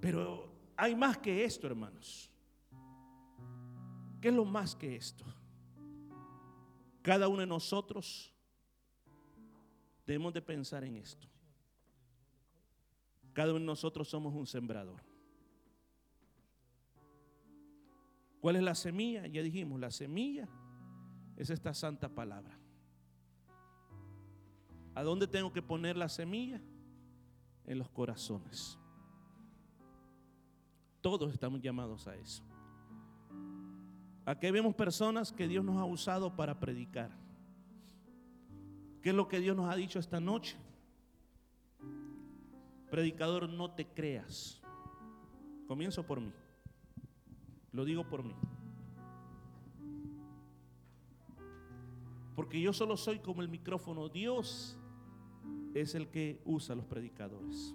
[0.00, 2.32] Pero hay más que esto, hermanos.
[4.20, 5.24] ¿Qué es lo más que esto?
[7.00, 8.34] Cada uno de nosotros
[10.04, 11.28] debemos de pensar en esto.
[13.32, 15.11] Cada uno de nosotros somos un sembrador.
[18.42, 19.24] ¿Cuál es la semilla?
[19.28, 20.48] Ya dijimos, la semilla
[21.36, 22.58] es esta santa palabra.
[24.96, 26.60] ¿A dónde tengo que poner la semilla?
[27.66, 28.76] En los corazones.
[31.00, 32.42] Todos estamos llamados a eso.
[34.24, 37.12] Aquí vemos personas que Dios nos ha usado para predicar.
[39.02, 40.56] ¿Qué es lo que Dios nos ha dicho esta noche?
[42.90, 44.60] Predicador, no te creas.
[45.68, 46.32] Comienzo por mí.
[47.72, 48.34] Lo digo por mí.
[52.36, 54.08] Porque yo solo soy como el micrófono.
[54.08, 54.76] Dios
[55.74, 57.74] es el que usa los predicadores.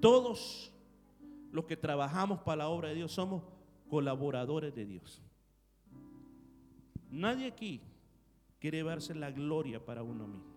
[0.00, 0.72] Todos
[1.52, 3.42] los que trabajamos para la obra de Dios somos
[3.88, 5.20] colaboradores de Dios.
[7.10, 7.80] Nadie aquí
[8.60, 10.54] quiere verse la gloria para uno mismo.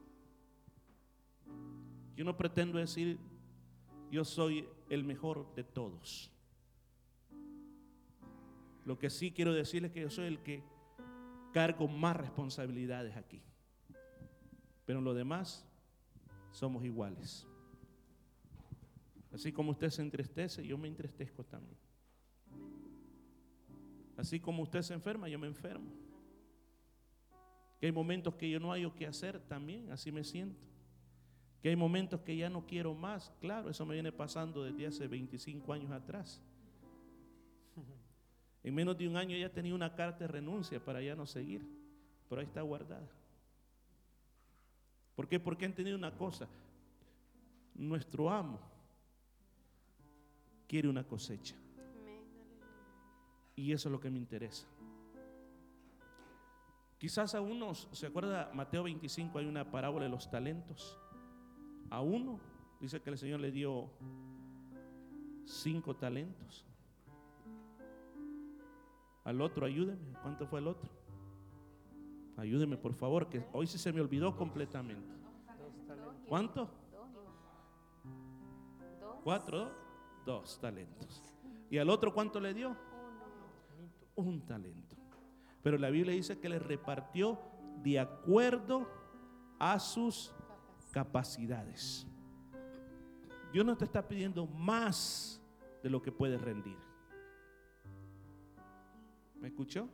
[2.15, 3.17] Yo no pretendo decir
[4.11, 6.31] yo soy el mejor de todos.
[8.85, 10.63] Lo que sí quiero decirles es que yo soy el que
[11.53, 13.41] cargo más responsabilidades aquí.
[14.85, 15.65] Pero en lo demás
[16.51, 17.47] somos iguales.
[19.31, 21.77] Así como usted se entristece, yo me entristezco también.
[24.17, 25.91] Así como usted se enferma, yo me enfermo.
[27.79, 30.72] Que hay momentos que yo no hay que hacer también, así me siento.
[31.63, 33.31] Que hay momentos que ya no quiero más.
[33.39, 36.41] Claro, eso me viene pasando desde hace 25 años atrás.
[38.63, 41.65] En menos de un año ya tenía una carta de renuncia para ya no seguir,
[42.27, 43.07] pero ahí está guardada.
[45.15, 45.39] ¿Por qué?
[45.39, 46.49] Porque han tenido una cosa.
[47.75, 48.59] Nuestro amo
[50.67, 51.55] quiere una cosecha.
[53.55, 54.67] Y eso es lo que me interesa.
[56.97, 59.39] Quizás a unos, ¿se acuerda Mateo 25?
[59.39, 60.97] Hay una parábola de los talentos.
[61.93, 62.39] A uno
[62.79, 63.87] dice que el Señor le dio
[65.45, 66.65] cinco talentos.
[69.23, 70.11] Al otro, ayúdeme.
[70.23, 70.89] ¿Cuánto fue el otro?
[72.35, 75.13] Ayúdeme, por favor, que hoy sí se me olvidó completamente.
[76.27, 76.67] ¿Cuánto?
[79.23, 79.71] ¿Cuatro?
[80.25, 81.21] Dos talentos.
[81.69, 82.75] ¿Y al otro cuánto le dio?
[84.15, 84.95] Un talento.
[85.61, 87.39] Pero la Biblia dice que le repartió
[87.83, 88.89] de acuerdo
[89.59, 90.33] a sus
[90.93, 92.07] capacidades.
[93.51, 95.41] Dios no te está pidiendo más
[95.81, 96.77] de lo que puedes rendir.
[99.41, 99.89] ¿Me escuchó?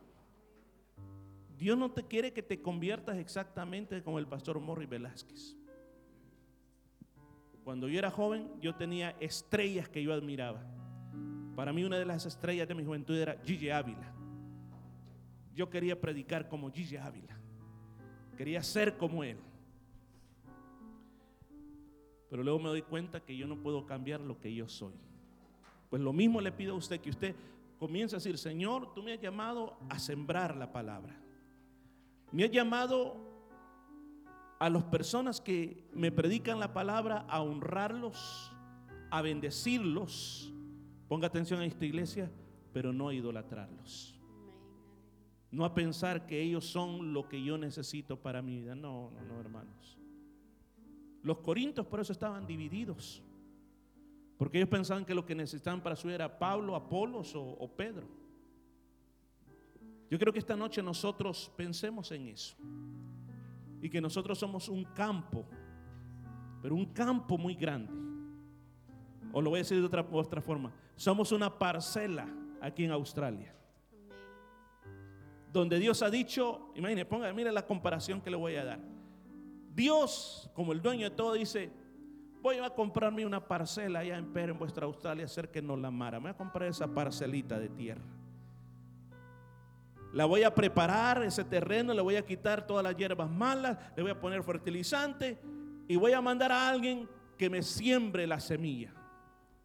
[1.58, 5.56] Dios no te quiere que te conviertas exactamente como el pastor Morri Velázquez.
[7.64, 10.62] Cuando yo era joven, yo tenía estrellas que yo admiraba.
[11.56, 14.14] Para mí una de las estrellas de mi juventud era Gigi Ávila.
[15.54, 17.36] Yo quería predicar como Gigi Ávila.
[18.36, 19.36] Quería ser como él.
[22.30, 24.94] Pero luego me doy cuenta que yo no puedo cambiar lo que yo soy.
[25.90, 27.34] Pues lo mismo le pido a usted que usted
[27.78, 31.20] comience a decir, Señor, tú me has llamado a sembrar la palabra.
[32.30, 33.16] Me has llamado
[34.60, 38.52] a las personas que me predican la palabra a honrarlos,
[39.10, 40.52] a bendecirlos.
[41.08, 42.30] Ponga atención a esta iglesia,
[42.72, 44.20] pero no a idolatrarlos.
[45.50, 48.76] No a pensar que ellos son lo que yo necesito para mi vida.
[48.76, 49.99] No, no, no, hermanos.
[51.22, 53.22] Los corintios por eso estaban divididos.
[54.38, 57.68] Porque ellos pensaban que lo que necesitaban para su vida era Pablo, Apolos o, o
[57.76, 58.08] Pedro.
[60.10, 62.56] Yo creo que esta noche nosotros pensemos en eso.
[63.80, 65.46] Y que nosotros somos un campo,
[66.60, 67.92] pero un campo muy grande.
[69.32, 70.72] O lo voy a decir de otra, otra forma.
[70.96, 72.26] Somos una parcela
[72.60, 73.54] aquí en Australia.
[75.52, 78.80] Donde Dios ha dicho, imagínense, ponga, mire la comparación que le voy a dar.
[79.74, 81.70] Dios, como el dueño de todo, dice,
[82.42, 86.18] voy a comprarme una parcela allá en Pera, en vuestra Australia, cerca de Nolamara.
[86.18, 88.02] Me voy a comprar esa parcelita de tierra.
[90.12, 94.02] La voy a preparar, ese terreno, le voy a quitar todas las hierbas malas, le
[94.02, 95.38] voy a poner fertilizante
[95.86, 98.92] y voy a mandar a alguien que me siembre la semilla.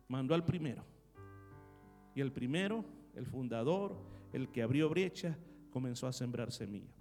[0.08, 0.86] Mandó al primero.
[2.14, 3.98] Y el primero, el fundador,
[4.34, 5.36] el que abrió brecha,
[5.72, 6.94] comenzó a sembrar semilla.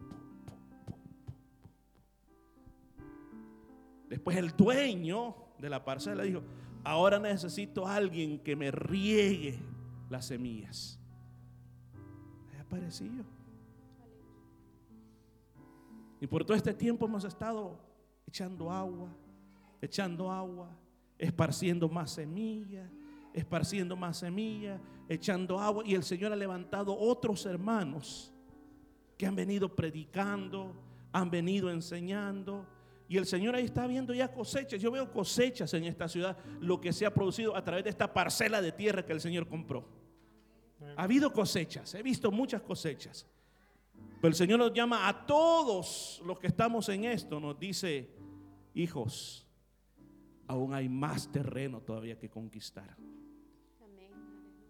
[4.15, 6.41] Después el dueño de la parcela dijo,
[6.85, 9.59] ahora necesito a alguien que me riegue
[10.09, 11.01] las semillas.
[12.53, 13.11] Ahí apareció.
[16.21, 17.77] Y por todo este tiempo hemos estado
[18.29, 19.09] echando agua,
[19.83, 20.71] echando agua,
[21.19, 22.89] esparciendo más semillas,
[23.33, 25.83] esparciendo más semillas, echando agua.
[25.85, 28.33] Y el Señor ha levantado otros hermanos
[29.19, 30.73] que han venido predicando,
[31.11, 32.65] han venido enseñando.
[33.09, 34.81] Y el Señor ahí está viendo ya cosechas.
[34.81, 38.13] Yo veo cosechas en esta ciudad, lo que se ha producido a través de esta
[38.13, 39.87] parcela de tierra que el Señor compró.
[40.97, 43.27] Ha habido cosechas, he visto muchas cosechas.
[44.21, 48.11] Pero el Señor nos llama a todos los que estamos en esto, nos dice,
[48.75, 49.47] hijos,
[50.47, 52.97] aún hay más terreno todavía que conquistar.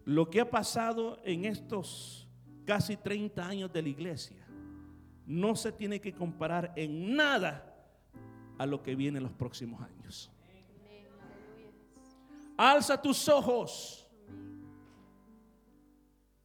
[0.03, 2.27] Lo que ha pasado en estos
[2.65, 4.45] casi 30 años de la iglesia
[5.25, 7.74] no se tiene que comparar en nada
[8.57, 10.31] a lo que viene en los próximos años.
[12.57, 14.07] Alza tus ojos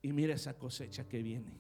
[0.03, 1.59] y mira esa cosecha que viene.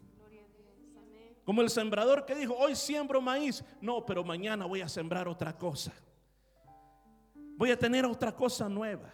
[1.44, 5.56] Como el sembrador que dijo, hoy siembro maíz, no, pero mañana voy a sembrar otra
[5.56, 5.92] cosa.
[7.56, 9.12] Voy a tener otra cosa nueva.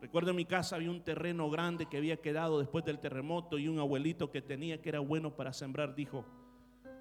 [0.00, 3.68] Recuerdo en mi casa había un terreno grande que había quedado después del terremoto y
[3.68, 6.24] un abuelito que tenía que era bueno para sembrar dijo,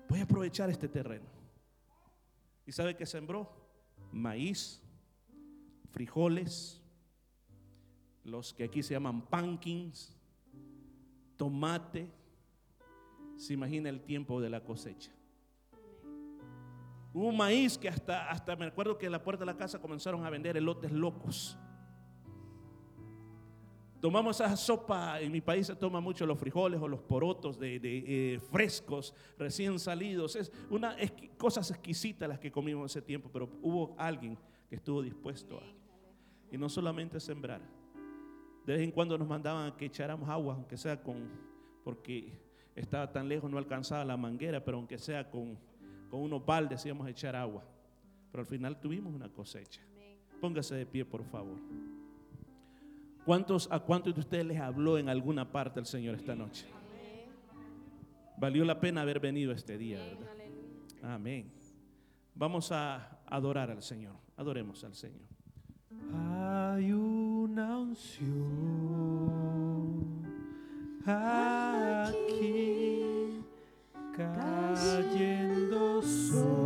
[0.09, 1.38] voy a aprovechar este terreno.
[2.69, 3.49] ¿Y sabe qué sembró?
[4.11, 4.79] Maíz,
[5.89, 6.79] frijoles,
[8.23, 10.15] los que aquí se llaman pumpkins,
[11.35, 12.11] tomate.
[13.37, 15.11] Se imagina el tiempo de la cosecha.
[17.11, 20.23] Hubo maíz que hasta, hasta me acuerdo que en la puerta de la casa comenzaron
[20.23, 21.57] a vender elotes locos.
[23.99, 27.79] Tomamos esa sopa, en mi país se toma mucho los frijoles o los porotos de,
[27.83, 30.37] eh, frescos, recién salidos.
[30.37, 34.37] Es una esqui, cosas exquisitas las que comimos ese tiempo, pero hubo alguien
[34.69, 35.63] que estuvo dispuesto a.
[36.49, 37.61] Y no solamente sembrar.
[38.65, 41.27] De vez en cuando nos mandaban a que echáramos agua, aunque sea con,
[41.83, 42.39] porque
[42.75, 45.57] estaba tan lejos, no alcanzaba la manguera, pero aunque sea con,
[46.09, 47.65] con unos baldes íbamos a echar agua.
[48.31, 49.81] Pero al final tuvimos una cosecha.
[50.39, 51.57] Póngase de pie, por favor.
[53.29, 56.65] ¿Cuántos, ¿A cuántos de ustedes les habló en alguna parte el Señor esta noche?
[58.37, 60.33] Valió la pena haber venido este día, ¿verdad?
[61.03, 61.51] Amén.
[62.33, 64.15] Vamos a adorar al Señor.
[64.35, 65.27] Adoremos al Señor.
[66.11, 68.25] Hay una unción
[71.05, 71.83] aquí
[74.17, 76.58] cayendo sobre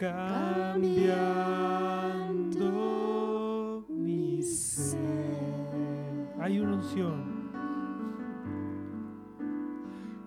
[0.00, 1.04] cambiando
[3.90, 4.96] mi ser.
[6.40, 7.50] Hay una unción.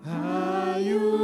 [0.04, 1.23] Hay una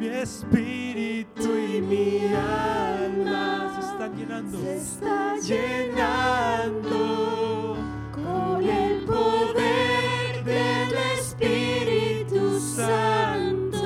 [0.00, 4.58] Mi espíritu y mi alma se están llenando.
[4.58, 6.96] Se está llenando
[8.10, 13.84] con el poder del Espíritu Santo.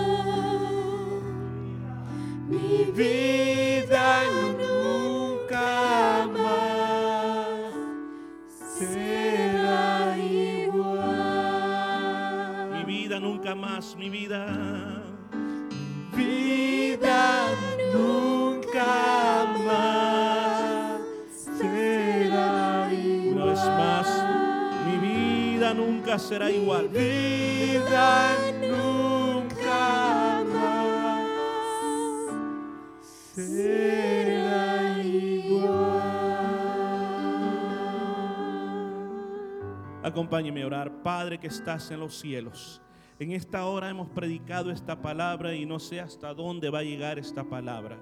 [2.47, 4.23] Mi vida
[4.57, 7.74] nunca más
[8.78, 10.95] será igual.
[12.73, 14.94] Mi vida nunca más, mi vida.
[26.15, 26.89] Nunca será igual.
[26.89, 31.27] Vida nunca más
[33.35, 35.73] será igual.
[40.03, 41.03] Acompáñeme a orar.
[41.03, 42.81] Padre que estás en los cielos.
[43.19, 47.19] En esta hora hemos predicado esta palabra y no sé hasta dónde va a llegar
[47.19, 47.99] esta palabra.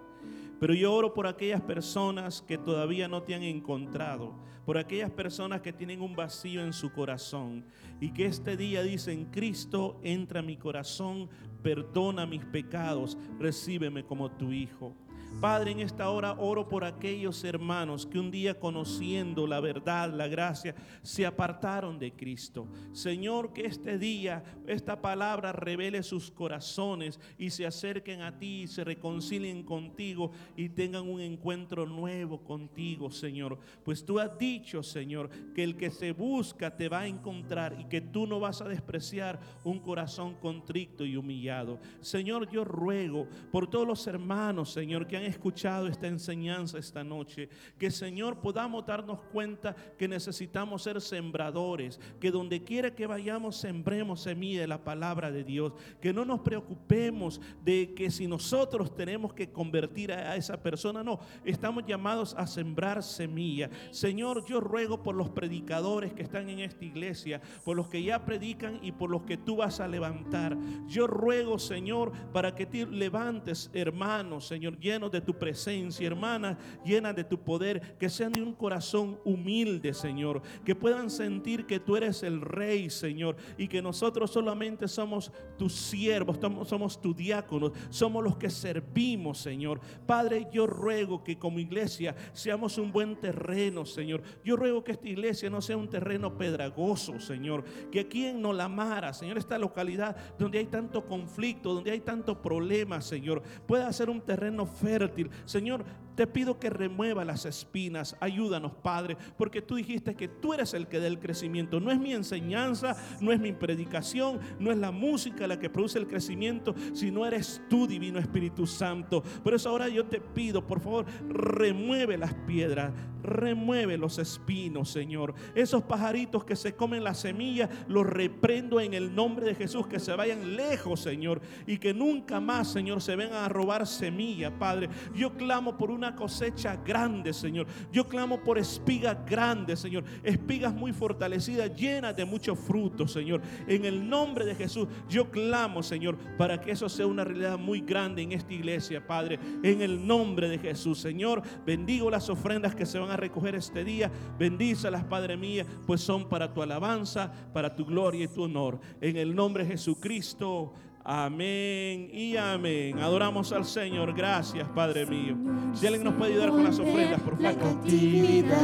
[0.63, 4.33] Pero yo oro por aquellas personas que todavía no te han encontrado,
[4.65, 7.65] por aquellas personas que tienen un vacío en su corazón
[8.01, 11.29] y que este día dicen, Cristo entra a mi corazón,
[11.65, 14.95] perdona mis pecados, recíbeme como tu hijo.
[15.41, 20.29] Padre, en esta hora oro por aquellos hermanos que un día conociendo la verdad, la
[20.29, 22.69] gracia, se apartaron de Cristo.
[22.93, 28.85] Señor, que este día esta palabra revele sus corazones y se acerquen a ti, se
[28.85, 33.59] reconcilien contigo y tengan un encuentro nuevo contigo, Señor.
[33.85, 37.85] Pues tú has dicho, Señor, que el que se busca te va a encontrar y
[37.85, 41.79] que tú no vas a despreciar un corazón contrito y humillado.
[42.01, 47.49] Señor, yo ruego por todos los hermanos, Señor, que han escuchado esta enseñanza esta noche,
[47.79, 54.23] que Señor podamos darnos cuenta que necesitamos ser sembradores, que donde quiera que vayamos sembremos
[54.23, 59.33] semilla de la palabra de Dios, que no nos preocupemos de que si nosotros tenemos
[59.33, 63.71] que convertir a esa persona, no, estamos llamados a sembrar semilla.
[63.91, 68.25] Señor, yo ruego por los predicadores que están en esta iglesia, por los que ya
[68.25, 70.57] predican y por los que tú vas a levantar.
[70.87, 77.15] Yo ruego, Señor, para que te levantes, hermanos, Señor, llenos de tu presencia, hermanas, llenas
[77.15, 81.97] de tu poder, que sean de un corazón humilde, Señor, que puedan sentir que tú
[81.97, 88.25] eres el rey, Señor, y que nosotros solamente somos tus siervos, somos, tus diáconos, somos
[88.25, 89.81] los que servimos, Señor.
[90.07, 94.23] Padre, yo ruego que como iglesia seamos un buen terreno, Señor.
[94.45, 99.13] Yo ruego que esta iglesia no sea un terreno pedragoso, Señor, que aquí en Nolamara,
[99.13, 104.21] Señor, esta localidad donde hay tanto conflicto, donde hay tanto problema, Señor, pueda ser un
[104.21, 105.02] terreno fértil.
[105.45, 105.85] Señor,
[106.15, 108.17] te pido que remueva las espinas.
[108.21, 111.81] Ayúdanos, Padre, porque tú dijiste que tú eres el que da el crecimiento.
[111.81, 115.99] No es mi enseñanza, no es mi predicación, no es la música la que produce
[115.99, 119.23] el crecimiento, sino eres tú, Divino Espíritu Santo.
[119.43, 122.93] Por eso ahora yo te pido, por favor, remueve las piedras,
[123.23, 125.35] remueve los espinos, Señor.
[125.55, 130.01] Esos pajaritos que se comen la semilla, los reprendo en el nombre de Jesús, que
[130.01, 134.89] se vayan lejos, Señor, y que nunca más, Señor, se vengan a robar semilla, Padre.
[135.15, 137.67] Yo clamo por una cosecha grande, Señor.
[137.93, 140.05] Yo clamo por espigas grandes, Señor.
[140.23, 143.43] Espigas muy fortalecidas, llenas de mucho fruto, Señor.
[143.67, 147.81] En el nombre de Jesús, yo clamo, Señor, para que eso sea una realidad muy
[147.81, 149.39] grande en esta iglesia, Padre.
[149.63, 153.85] En el nombre de Jesús, Señor, bendigo las ofrendas que se van a recoger este
[153.85, 154.11] día.
[154.39, 158.81] Bendícelas, Padre mía, pues son para tu alabanza, para tu gloria y tu honor.
[159.01, 160.73] En el nombre de Jesucristo.
[161.05, 163.01] Amén y amén.
[163.01, 164.15] Adoramos al Señor.
[164.15, 165.37] Gracias, Padre mío.
[165.75, 167.75] Si alguien nos puede ayudar con las ofrendas, por La favor.
[167.75, 168.59] cautividad.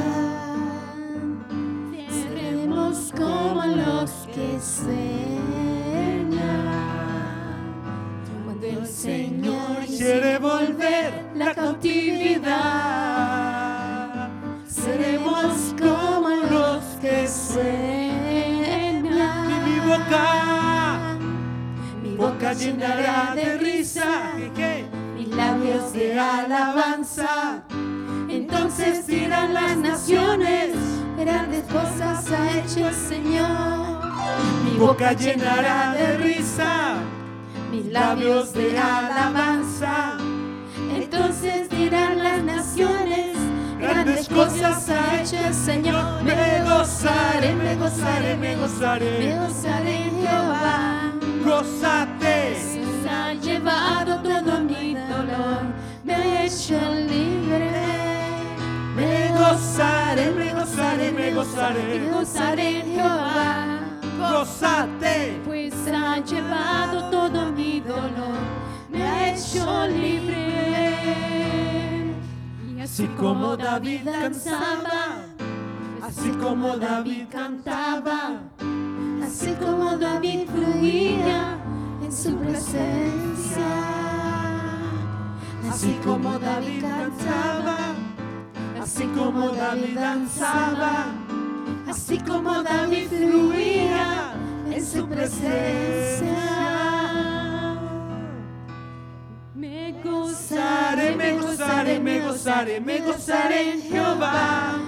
[2.09, 5.09] Seremos como los que sueñan.
[8.45, 13.18] Cuando el Señor quiere volver la cautividad.
[17.01, 17.69] que suena.
[19.65, 21.19] Mi boca,
[22.03, 24.33] mi boca llenará de risa.
[25.15, 27.63] Mis labios de alabanza.
[28.29, 30.75] Entonces dirán las naciones,
[31.17, 34.03] grandes cosas ha hecho el Señor.
[34.65, 36.97] Mi boca llenará de risa,
[37.71, 40.19] mis labios de alabanza.
[40.95, 43.38] Entonces dirán las naciones,
[43.95, 46.23] satisfecha, Señor.
[46.23, 51.13] Me gozaré, me gozaré, me gozaré, me gozaré en Jehová.
[51.45, 52.57] Gózate.
[53.03, 55.63] Se ha llevado todo mi dolor,
[56.05, 57.71] me ha hecho libre.
[58.95, 63.79] Me gozaré, me gozaré, me gozaré, me gozaré en Jehová.
[64.19, 65.41] Gózate.
[65.45, 68.39] Pues ha llevado todo mi dolor,
[68.91, 71.38] me ha hecho libre.
[72.91, 75.23] Así como David danzaba,
[76.03, 78.41] así como David cantaba,
[79.23, 81.59] así como David fluía
[82.03, 83.69] en su presencia,
[85.71, 87.77] así como David cantaba,
[88.81, 91.05] así como David danzaba,
[91.89, 94.33] así como David fluía
[94.73, 96.48] en su presencia.
[100.49, 104.79] Gozaré, me gozaré, me gozaré, me gozaré en Jehová.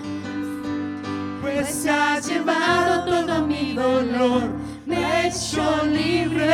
[1.42, 4.42] Pues se ha llevado todo mi dolor,
[4.86, 6.46] me ha hecho libre.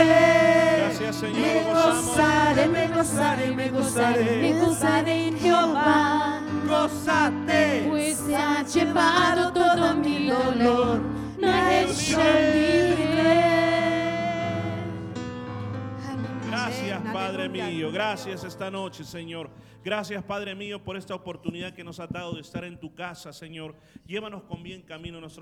[0.84, 6.40] Gracias, Señor, Me gozaré, me gozaré, me gozaré, me gozaré en Jehová.
[6.68, 7.86] Gózate.
[7.88, 11.00] Pues se ha llevado todo mi dolor,
[11.38, 13.55] me ha hecho libre.
[16.66, 17.68] Gracias, Amén, Padre aleluya.
[17.68, 17.92] mío.
[17.92, 19.50] Gracias esta noche, Señor.
[19.84, 23.32] Gracias, Padre mío, por esta oportunidad que nos has dado de estar en tu casa,
[23.32, 23.76] Señor.
[24.04, 25.34] Llévanos con bien camino nuestro